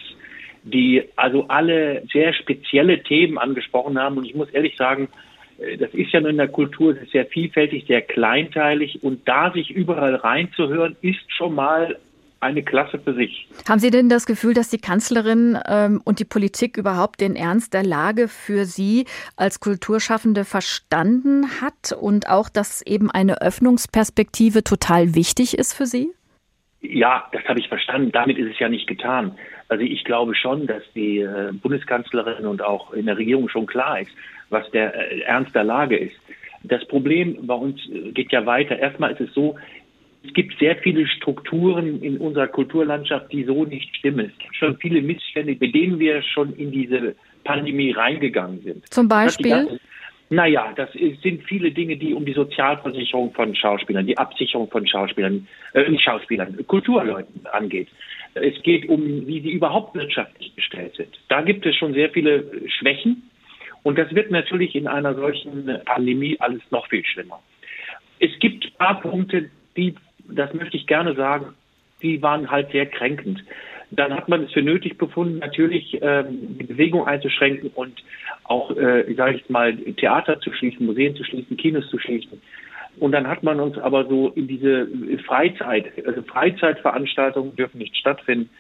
die 0.65 1.05
also 1.17 1.47
alle 1.49 2.03
sehr 2.13 2.33
spezielle 2.35 3.03
Themen 3.03 3.39
angesprochen 3.39 3.99
haben 3.99 4.17
und 4.19 4.25
ich 4.25 4.35
muss 4.35 4.51
ehrlich 4.51 4.77
sagen, 4.77 5.09
das 5.79 5.93
ist 5.93 6.13
ja 6.13 6.21
nur 6.21 6.31
in 6.31 6.37
der 6.37 6.49
Kultur, 6.49 6.97
sehr 7.13 7.27
vielfältig, 7.27 7.87
sehr 7.87 8.03
kleinteilig 8.03 9.03
und 9.03 9.27
da 9.29 9.53
sich 9.53 9.71
überall 9.71 10.15
reinzuhören, 10.15 10.97
ist 11.03 11.33
schon 11.37 11.55
mal 11.55 11.97
eine 12.41 12.63
Klasse 12.63 13.01
für 13.01 13.15
sich. 13.15 13.49
Haben 13.69 13.81
Sie 13.81 13.91
denn 13.91 14.09
das 14.09 14.25
Gefühl, 14.25 14.55
dass 14.55 14.71
die 14.71 14.79
Kanzlerin 14.79 15.59
ähm, 15.69 16.01
und 16.05 16.21
die 16.21 16.25
Politik 16.25 16.77
überhaupt 16.77 17.21
den 17.21 17.35
Ernst 17.35 17.75
der 17.75 17.83
Lage 17.83 18.29
für 18.29 18.65
Sie 18.65 19.07
als 19.37 19.59
Kulturschaffende 19.59 20.45
verstanden 20.45 21.61
hat 21.61 21.93
und 22.01 22.29
auch, 22.29 22.49
dass 22.49 22.83
eben 22.83 23.11
eine 23.11 23.41
Öffnungsperspektive 23.41 24.63
total 24.63 25.17
wichtig 25.17 25.59
ist 25.59 25.75
für 25.75 25.87
Sie? 25.87 26.13
Ja, 26.81 27.29
das 27.33 27.43
habe 27.47 27.59
ich 27.59 27.69
verstanden. 27.69 28.13
Damit 28.13 28.39
ist 28.39 28.53
es 28.53 28.59
ja 28.61 28.69
nicht 28.69 28.87
getan. 28.87 29.37
Also 29.69 29.83
ich 29.83 30.05
glaube 30.05 30.37
schon, 30.37 30.69
dass 30.69 30.83
die 30.95 31.19
äh, 31.19 31.51
Bundeskanzlerin 31.53 32.47
und 32.47 32.63
auch 32.63 32.93
in 32.93 33.07
der 33.07 33.19
Regierung 33.19 33.49
schon 33.49 33.67
klar 33.67 34.01
ist, 34.01 34.13
was 34.51 34.71
der 34.71 34.95
äh, 34.95 35.21
Ernst 35.21 35.55
der 35.55 35.65
Lage 35.65 35.97
ist. 35.97 36.17
Das 36.65 36.87
Problem 36.89 37.47
bei 37.47 37.55
uns 37.55 37.81
äh, 37.91 38.13
geht 38.13 38.33
ja 38.33 38.45
weiter. 38.47 38.79
Erstmal 38.79 39.13
ist 39.13 39.21
es 39.21 39.35
so, 39.35 39.57
es 40.25 40.33
gibt 40.35 40.59
sehr 40.59 40.77
viele 40.77 41.07
Strukturen 41.07 42.03
in 42.03 42.19
unserer 42.19 42.49
Kulturlandschaft, 42.49 43.33
die 43.33 43.45
so 43.45 43.65
nicht 43.65 43.95
stimmen. 43.97 44.31
Es 44.33 44.39
gibt 44.39 44.57
schon 44.57 44.77
viele 44.79 45.01
Missstände, 45.01 45.57
mit 45.59 45.75
denen 45.75 45.99
wir 45.99 46.23
schon 46.23 46.55
in 46.57 46.73
diese 46.73 47.15
Pandemie 47.45 47.93
reingegangen 47.93 48.61
sind. 48.63 48.93
Zum 48.93 49.09
Beispiel? 49.09 49.79
Naja, 50.31 50.75
das 50.77 50.91
sind 50.93 51.43
viele 51.45 51.71
Dinge, 51.71 51.97
die 51.97 52.13
um 52.13 52.27
die 52.27 52.35
Sozialversicherung 52.35 53.33
von 53.33 53.55
Schauspielern, 53.55 54.07
die 54.07 54.19
Absicherung 54.19 54.69
von 54.71 54.87
Schauspielern, 54.87 55.47
äh, 55.73 55.89
nicht 55.89 56.03
Schauspielern, 56.03 56.67
Kulturleuten 56.67 57.47
angeht. 57.47 57.89
Es 58.35 58.63
geht 58.63 58.89
um, 58.89 59.27
wie 59.27 59.41
sie 59.41 59.51
überhaupt 59.51 59.95
wirtschaftlich 59.95 60.55
gestellt 60.55 60.95
sind. 60.97 61.19
Da 61.29 61.41
gibt 61.41 61.65
es 61.65 61.75
schon 61.77 61.95
sehr 61.95 62.11
viele 62.11 62.45
Schwächen. 62.69 63.28
Und 63.83 63.99
das 63.99 64.15
wird 64.15 64.31
natürlich 64.31 64.75
in 64.75 64.87
einer 64.87 65.15
solchen 65.15 65.81
Pandemie 65.85 66.37
alles 66.41 66.63
noch 66.71 66.87
viel 66.89 67.05
schlimmer. 67.05 67.41
Es 68.19 68.31
gibt 68.41 68.65
ein 68.65 68.73
paar 68.79 69.01
Punkte, 69.01 69.51
die, 69.77 69.95
das 70.29 70.53
möchte 70.55 70.77
ich 70.77 70.87
gerne 70.87 71.15
sagen, 71.15 71.55
die 72.03 72.21
waren 72.23 72.51
halt 72.51 72.71
sehr 72.73 72.87
kränkend. 72.87 73.45
Dann 73.91 74.15
hat 74.15 74.29
man 74.29 74.45
es 74.45 74.53
für 74.53 74.63
nötig 74.63 74.99
befunden, 74.99 75.39
natürlich 75.39 75.99
ähm, 76.03 76.59
die 76.59 76.65
Bewegung 76.65 77.07
einzuschränken 77.07 77.71
und 77.75 78.03
auch, 78.45 78.77
äh, 78.77 79.13
sage 79.15 79.37
ich 79.37 79.49
mal, 79.49 79.75
Theater 79.77 80.41
zu 80.41 80.53
schließen, 80.53 80.85
Museen 80.85 81.17
zu 81.17 81.25
schließen, 81.25 81.57
Kinos 81.57 81.89
zu 81.89 81.99
schließen. 81.99 82.41
Und 82.99 83.13
dann 83.13 83.29
hat 83.29 83.43
man 83.43 83.61
uns 83.61 83.79
aber 83.79 84.07
so 84.07 84.31
in 84.31 84.49
diese 84.49 84.89
Freizeit, 85.27 85.87
also 86.07 86.23
Freizeitveranstaltungen 86.23 87.55
dürfen 87.57 87.79
nicht 87.79 87.97
stattfinden. 87.97 88.51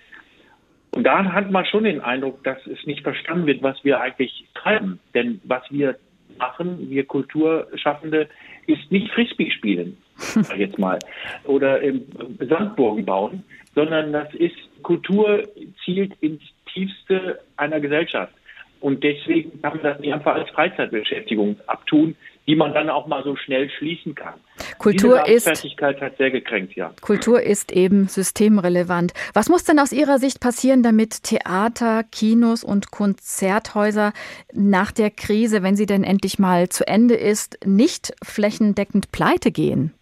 Und 0.90 1.04
da 1.04 1.24
hat 1.24 1.50
man 1.50 1.64
schon 1.66 1.84
den 1.84 2.00
Eindruck, 2.00 2.42
dass 2.44 2.58
es 2.66 2.84
nicht 2.86 3.02
verstanden 3.02 3.46
wird, 3.46 3.62
was 3.62 3.82
wir 3.84 4.00
eigentlich 4.00 4.46
treiben. 4.54 4.98
Denn 5.14 5.40
was 5.44 5.62
wir 5.70 5.96
machen, 6.38 6.90
wir 6.90 7.04
Kulturschaffende, 7.04 8.28
ist 8.66 8.90
nicht 8.90 9.10
Frisbee 9.12 9.50
spielen, 9.50 9.96
jetzt 10.56 10.78
mal, 10.78 10.98
oder 11.44 11.82
ähm, 11.82 12.02
Sandburgen 12.40 13.04
bauen, 13.04 13.44
sondern 13.74 14.12
das 14.12 14.32
ist, 14.34 14.56
Kultur 14.82 15.48
zielt 15.84 16.14
ins 16.20 16.42
Tiefste 16.72 17.40
einer 17.56 17.80
Gesellschaft. 17.80 18.32
Und 18.80 19.02
deswegen 19.02 19.60
kann 19.62 19.76
man 19.76 19.82
das 19.82 20.00
nicht 20.00 20.12
einfach 20.12 20.34
als 20.34 20.48
Freizeitbeschäftigung 20.50 21.56
abtun, 21.66 22.16
die 22.48 22.56
man 22.56 22.72
dann 22.72 22.88
auch 22.88 23.06
mal 23.06 23.22
so 23.24 23.36
schnell 23.36 23.68
schließen 23.68 24.14
kann. 24.14 24.40
Kultur 24.78 25.28
ist 25.28 25.46
hat 25.46 26.16
sehr 26.16 26.30
gekränkt, 26.30 26.74
ja. 26.76 26.94
Kultur 27.02 27.42
ist 27.42 27.72
eben 27.72 28.08
systemrelevant. 28.08 29.12
Was 29.34 29.50
muss 29.50 29.64
denn 29.64 29.78
aus 29.78 29.92
Ihrer 29.92 30.18
Sicht 30.18 30.40
passieren, 30.40 30.82
damit 30.82 31.24
Theater, 31.24 32.04
Kinos 32.10 32.64
und 32.64 32.90
Konzerthäuser 32.90 34.12
nach 34.54 34.92
der 34.92 35.10
Krise, 35.10 35.62
wenn 35.62 35.76
sie 35.76 35.84
denn 35.84 36.04
endlich 36.04 36.38
mal 36.38 36.70
zu 36.70 36.86
Ende 36.86 37.14
ist, 37.14 37.58
nicht 37.66 38.14
flächendeckend 38.24 39.12
pleite 39.12 39.50
gehen? 39.50 39.92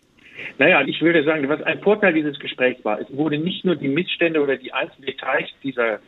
Naja, 0.59 0.83
ich 0.87 1.03
würde 1.03 1.25
sagen, 1.25 1.49
was 1.49 1.62
ein 1.62 1.81
Vorteil 1.81 2.15
dieses 2.15 2.39
Gesprächs 2.39 2.85
war, 2.85 3.01
es 3.01 3.09
wurde 3.11 3.39
nicht 3.39 3.65
nur 3.65 3.75
die 3.75 3.89
Missstände 3.89 4.41
oder 4.41 4.57
die 4.57 4.73
einzelnen 4.73 5.07
Details 5.07 5.49
dieser 5.65 5.99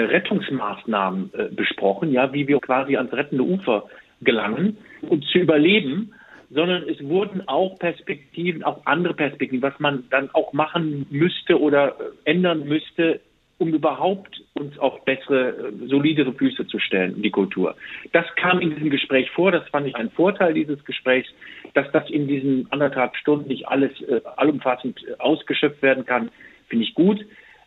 Rettungsmaßnahmen 0.00 1.30
äh, 1.34 1.48
besprochen, 1.54 2.10
ja, 2.12 2.32
wie 2.32 2.48
wir 2.48 2.58
quasi 2.60 2.96
ans 2.96 3.12
rettende 3.12 3.44
Ufer 3.44 3.84
gelangen 4.20 4.78
und 5.02 5.24
zu 5.24 5.38
überleben, 5.38 6.12
sondern 6.50 6.88
es 6.88 7.02
wurden 7.02 7.46
auch 7.48 7.78
Perspektiven, 7.78 8.62
auch 8.62 8.84
andere 8.86 9.14
Perspektiven, 9.14 9.62
was 9.62 9.78
man 9.78 10.04
dann 10.10 10.30
auch 10.32 10.52
machen 10.52 11.06
müsste 11.10 11.60
oder 11.60 11.88
äh, 11.88 12.30
ändern 12.30 12.66
müsste, 12.66 13.20
um 13.58 13.72
überhaupt 13.72 14.42
uns 14.54 14.78
auf 14.78 15.04
bessere, 15.04 15.72
solidere 15.86 16.32
Füße 16.32 16.66
zu 16.66 16.78
stellen, 16.80 17.22
die 17.22 17.30
Kultur. 17.30 17.76
Das 18.12 18.26
kam 18.34 18.60
in 18.60 18.70
diesem 18.74 18.90
Gespräch 18.90 19.30
vor, 19.30 19.52
das 19.52 19.66
fand 19.68 19.86
ich 19.86 19.94
ein 19.94 20.10
Vorteil 20.10 20.54
dieses 20.54 20.84
Gesprächs, 20.84 21.28
dass 21.72 21.90
das 21.92 22.10
in 22.10 22.26
diesen 22.26 22.70
anderthalb 22.72 23.16
Stunden 23.16 23.48
nicht 23.48 23.68
alles 23.68 23.92
äh, 24.02 24.20
allumfassend 24.36 25.00
ausgeschöpft 25.20 25.82
werden 25.82 26.04
kann, 26.04 26.30
finde 26.68 26.84
ich 26.84 26.94
gut. 26.94 27.24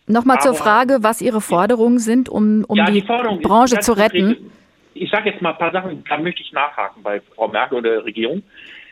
Nochmal 0.07 0.39
zur 0.39 0.53
Frage, 0.53 0.99
was 1.01 1.21
Ihre 1.21 1.41
Forderungen 1.41 1.99
sind, 1.99 2.29
um, 2.29 2.63
um 2.65 2.77
ja, 2.77 2.85
die, 2.85 3.01
die 3.01 3.41
Branche 3.41 3.79
zu 3.79 3.91
retten. 3.91 4.51
Ich 4.93 5.11
sage 5.11 5.29
jetzt 5.29 5.41
mal 5.41 5.51
ein 5.51 5.57
paar 5.57 5.71
Sachen, 5.73 6.03
da 6.07 6.17
möchte 6.17 6.41
ich 6.41 6.53
nachhaken 6.53 7.03
bei 7.03 7.21
Frau 7.35 7.49
Merkel 7.49 7.77
oder 7.79 7.89
der 7.91 8.05
Regierung. 8.05 8.41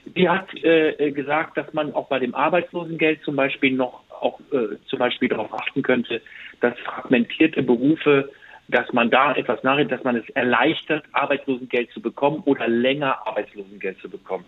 Die 0.06 0.30
hat 0.30 0.54
äh, 0.64 1.12
gesagt, 1.12 1.58
dass 1.58 1.74
man 1.74 1.94
auch 1.94 2.08
bei 2.08 2.20
dem 2.20 2.36
Arbeitslosengeld 2.36 3.24
zum 3.24 3.36
Beispiel 3.36 3.72
noch 3.72 4.02
auch 4.10 4.40
äh, 4.52 4.78
zum 4.88 5.00
Beispiel 5.00 5.30
darauf 5.30 5.54
achten 5.54 5.82
könnte, 5.82 6.22
dass 6.62 6.78
fragmentierte 6.80 7.64
Berufe, 7.64 8.30
dass 8.68 8.92
man 8.94 9.10
da 9.10 9.34
etwas 9.34 9.64
nachdenkt, 9.64 9.92
dass 9.92 10.04
man 10.04 10.18
es 10.18 10.30
erleichtert, 10.32 11.06
Arbeitslosengeld 11.14 11.92
zu 11.92 12.02
bekommen 12.02 12.44
oder 12.46 12.68
länger 12.68 13.26
Arbeitslosengeld 13.26 14.00
zu 14.00 14.10
bekommen. 14.10 14.46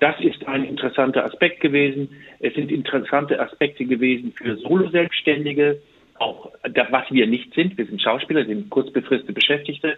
Das 0.00 0.18
ist 0.20 0.46
ein 0.46 0.64
interessanter 0.64 1.24
Aspekt 1.24 1.60
gewesen. 1.60 2.08
Es 2.40 2.54
sind 2.54 2.70
interessante 2.70 3.40
Aspekte 3.40 3.84
gewesen 3.84 4.32
für 4.32 4.56
Solo-Selbstständige 4.56 5.80
auch 6.18 6.52
was 6.90 7.10
wir 7.10 7.26
nicht 7.26 7.54
sind. 7.54 7.76
Wir 7.78 7.86
sind 7.86 8.00
Schauspieler, 8.00 8.44
sind 8.44 8.70
kurzbefristete 8.70 9.32
Beschäftigte. 9.32 9.96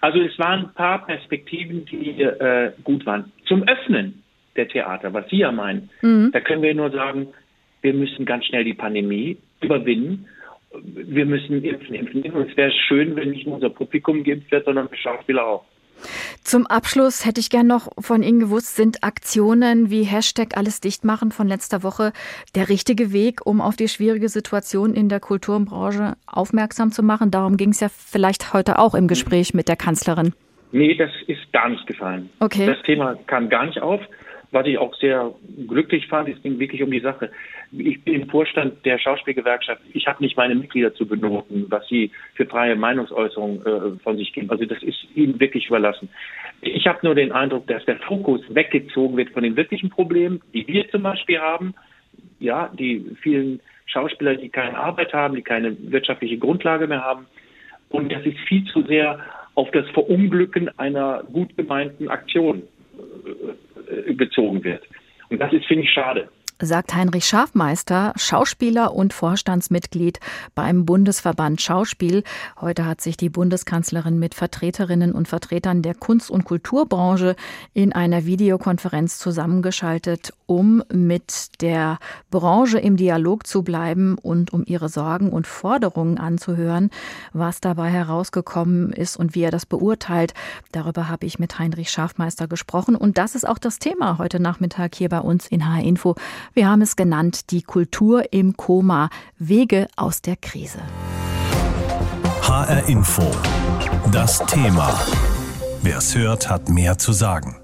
Also 0.00 0.20
es 0.20 0.38
waren 0.38 0.66
ein 0.66 0.74
paar 0.74 1.04
Perspektiven, 1.04 1.84
die 1.86 2.22
äh, 2.22 2.72
gut 2.84 3.04
waren. 3.06 3.32
Zum 3.46 3.64
Öffnen 3.64 4.22
der 4.56 4.68
Theater, 4.68 5.12
was 5.12 5.28
Sie 5.28 5.38
ja 5.38 5.52
meinen, 5.52 5.90
mhm. 6.02 6.30
da 6.32 6.40
können 6.40 6.62
wir 6.62 6.74
nur 6.74 6.90
sagen, 6.90 7.28
wir 7.82 7.94
müssen 7.94 8.24
ganz 8.24 8.44
schnell 8.46 8.64
die 8.64 8.74
Pandemie 8.74 9.38
überwinden. 9.60 10.26
Wir 10.82 11.26
müssen 11.26 11.64
impfen, 11.64 11.94
impfen, 11.94 12.22
impfen. 12.22 12.42
Und 12.42 12.50
es 12.50 12.56
wäre 12.56 12.72
schön, 12.72 13.16
wenn 13.16 13.30
nicht 13.30 13.46
nur 13.46 13.56
unser 13.56 13.70
Publikum 13.70 14.22
geimpft 14.24 14.50
wird, 14.50 14.64
sondern 14.64 14.90
wir 14.90 14.98
Schauspieler 14.98 15.46
auch. 15.46 15.64
Zum 16.42 16.66
Abschluss 16.66 17.26
hätte 17.26 17.40
ich 17.40 17.50
gern 17.50 17.66
noch 17.66 17.88
von 17.98 18.22
Ihnen 18.22 18.40
gewusst, 18.40 18.76
sind 18.76 19.04
Aktionen 19.04 19.90
wie 19.90 20.04
Hashtag 20.04 20.56
alles 20.56 20.80
dicht 20.80 21.04
machen 21.04 21.32
von 21.32 21.48
letzter 21.48 21.82
Woche 21.82 22.12
der 22.54 22.68
richtige 22.68 23.12
Weg, 23.12 23.44
um 23.44 23.60
auf 23.60 23.76
die 23.76 23.88
schwierige 23.88 24.28
Situation 24.28 24.94
in 24.94 25.08
der 25.08 25.20
Kulturbranche 25.20 26.16
aufmerksam 26.26 26.92
zu 26.92 27.02
machen? 27.02 27.30
Darum 27.30 27.56
ging 27.56 27.70
es 27.70 27.80
ja 27.80 27.88
vielleicht 27.88 28.52
heute 28.52 28.78
auch 28.78 28.94
im 28.94 29.08
Gespräch 29.08 29.54
mit 29.54 29.68
der 29.68 29.76
Kanzlerin. 29.76 30.32
Nee, 30.72 30.94
das 30.96 31.10
ist 31.26 31.50
gar 31.52 31.68
nicht 31.68 31.86
gefallen. 31.86 32.28
Okay. 32.40 32.66
Das 32.66 32.82
Thema 32.82 33.16
kam 33.26 33.48
gar 33.48 33.66
nicht 33.66 33.80
auf. 33.80 34.00
Was 34.50 34.66
ich 34.66 34.78
auch 34.78 34.94
sehr 34.94 35.32
glücklich 35.66 36.06
fand, 36.06 36.28
es 36.28 36.42
ging 36.42 36.58
wirklich 36.58 36.82
um 36.82 36.90
die 36.90 37.00
Sache. 37.00 37.30
Ich 37.72 38.02
bin 38.02 38.14
im 38.14 38.30
Vorstand 38.30 38.84
der 38.86 38.98
Schauspielgewerkschaft. 38.98 39.82
Ich 39.92 40.06
habe 40.06 40.22
nicht 40.22 40.38
meine 40.38 40.54
Mitglieder 40.54 40.94
zu 40.94 41.06
benoten, 41.06 41.66
was 41.68 41.86
sie 41.88 42.10
für 42.34 42.46
freie 42.46 42.74
Meinungsäußerung 42.74 43.66
äh, 43.66 43.98
von 44.02 44.16
sich 44.16 44.32
geben. 44.32 44.50
Also 44.50 44.64
das 44.64 44.82
ist 44.82 44.96
ihnen 45.14 45.38
wirklich 45.38 45.66
überlassen. 45.66 46.08
Ich 46.62 46.86
habe 46.86 47.00
nur 47.02 47.14
den 47.14 47.30
Eindruck, 47.30 47.66
dass 47.66 47.84
der 47.84 47.98
Fokus 47.98 48.40
weggezogen 48.48 49.18
wird 49.18 49.30
von 49.30 49.42
den 49.42 49.56
wirklichen 49.56 49.90
Problemen, 49.90 50.40
die 50.54 50.66
wir 50.66 50.88
zum 50.88 51.02
Beispiel 51.02 51.38
haben. 51.38 51.74
Ja, 52.40 52.70
die 52.78 53.04
vielen 53.20 53.60
Schauspieler, 53.84 54.36
die 54.36 54.48
keine 54.48 54.78
Arbeit 54.78 55.12
haben, 55.12 55.34
die 55.34 55.42
keine 55.42 55.76
wirtschaftliche 55.90 56.38
Grundlage 56.38 56.86
mehr 56.86 57.04
haben. 57.04 57.26
Und 57.90 58.10
das 58.12 58.24
ist 58.24 58.38
viel 58.48 58.64
zu 58.64 58.82
sehr 58.82 59.20
auf 59.54 59.70
das 59.72 59.88
Verunglücken 59.90 60.70
einer 60.78 61.24
gut 61.32 61.56
gemeinten 61.56 62.08
Aktion 62.08 62.62
äh, 62.98 63.52
bezogen 64.14 64.62
wird. 64.64 64.82
Und 65.30 65.40
das 65.40 65.52
ist, 65.52 65.66
finde 65.66 65.84
ich, 65.84 65.90
schade 65.90 66.28
sagt 66.60 66.94
Heinrich 66.94 67.24
Schafmeister, 67.24 68.12
Schauspieler 68.16 68.92
und 68.94 69.12
Vorstandsmitglied 69.12 70.18
beim 70.54 70.84
Bundesverband 70.84 71.60
Schauspiel. 71.60 72.24
Heute 72.60 72.84
hat 72.84 73.00
sich 73.00 73.16
die 73.16 73.28
Bundeskanzlerin 73.28 74.18
mit 74.18 74.34
Vertreterinnen 74.34 75.12
und 75.12 75.28
Vertretern 75.28 75.82
der 75.82 75.94
Kunst- 75.94 76.30
und 76.30 76.44
Kulturbranche 76.44 77.36
in 77.74 77.92
einer 77.92 78.24
Videokonferenz 78.24 79.18
zusammengeschaltet, 79.18 80.32
um 80.46 80.82
mit 80.92 81.60
der 81.60 81.98
Branche 82.30 82.78
im 82.78 82.96
Dialog 82.96 83.46
zu 83.46 83.62
bleiben 83.62 84.18
und 84.18 84.52
um 84.52 84.64
ihre 84.66 84.88
Sorgen 84.88 85.30
und 85.30 85.46
Forderungen 85.46 86.18
anzuhören. 86.18 86.90
Was 87.32 87.60
dabei 87.60 87.90
herausgekommen 87.90 88.92
ist 88.92 89.16
und 89.16 89.34
wie 89.34 89.42
er 89.42 89.50
das 89.50 89.66
beurteilt, 89.66 90.34
darüber 90.72 91.08
habe 91.08 91.26
ich 91.26 91.38
mit 91.38 91.58
Heinrich 91.58 91.90
Schafmeister 91.90 92.48
gesprochen. 92.48 92.96
Und 92.96 93.18
das 93.18 93.34
ist 93.34 93.48
auch 93.48 93.58
das 93.58 93.78
Thema 93.78 94.18
heute 94.18 94.40
Nachmittag 94.40 94.96
hier 94.96 95.08
bei 95.08 95.20
uns 95.20 95.46
in 95.46 95.66
HR 95.66 95.84
Info. 95.84 96.16
Wir 96.58 96.68
haben 96.68 96.82
es 96.82 96.96
genannt, 96.96 97.52
die 97.52 97.62
Kultur 97.62 98.32
im 98.32 98.56
Koma, 98.56 99.10
Wege 99.38 99.86
aus 99.94 100.22
der 100.22 100.34
Krise. 100.34 100.80
HR 102.42 102.88
Info. 102.88 103.22
Das 104.10 104.40
Thema. 104.40 104.92
Wer 105.82 105.98
es 105.98 106.16
hört, 106.16 106.50
hat 106.50 106.68
mehr 106.68 106.98
zu 106.98 107.12
sagen. 107.12 107.60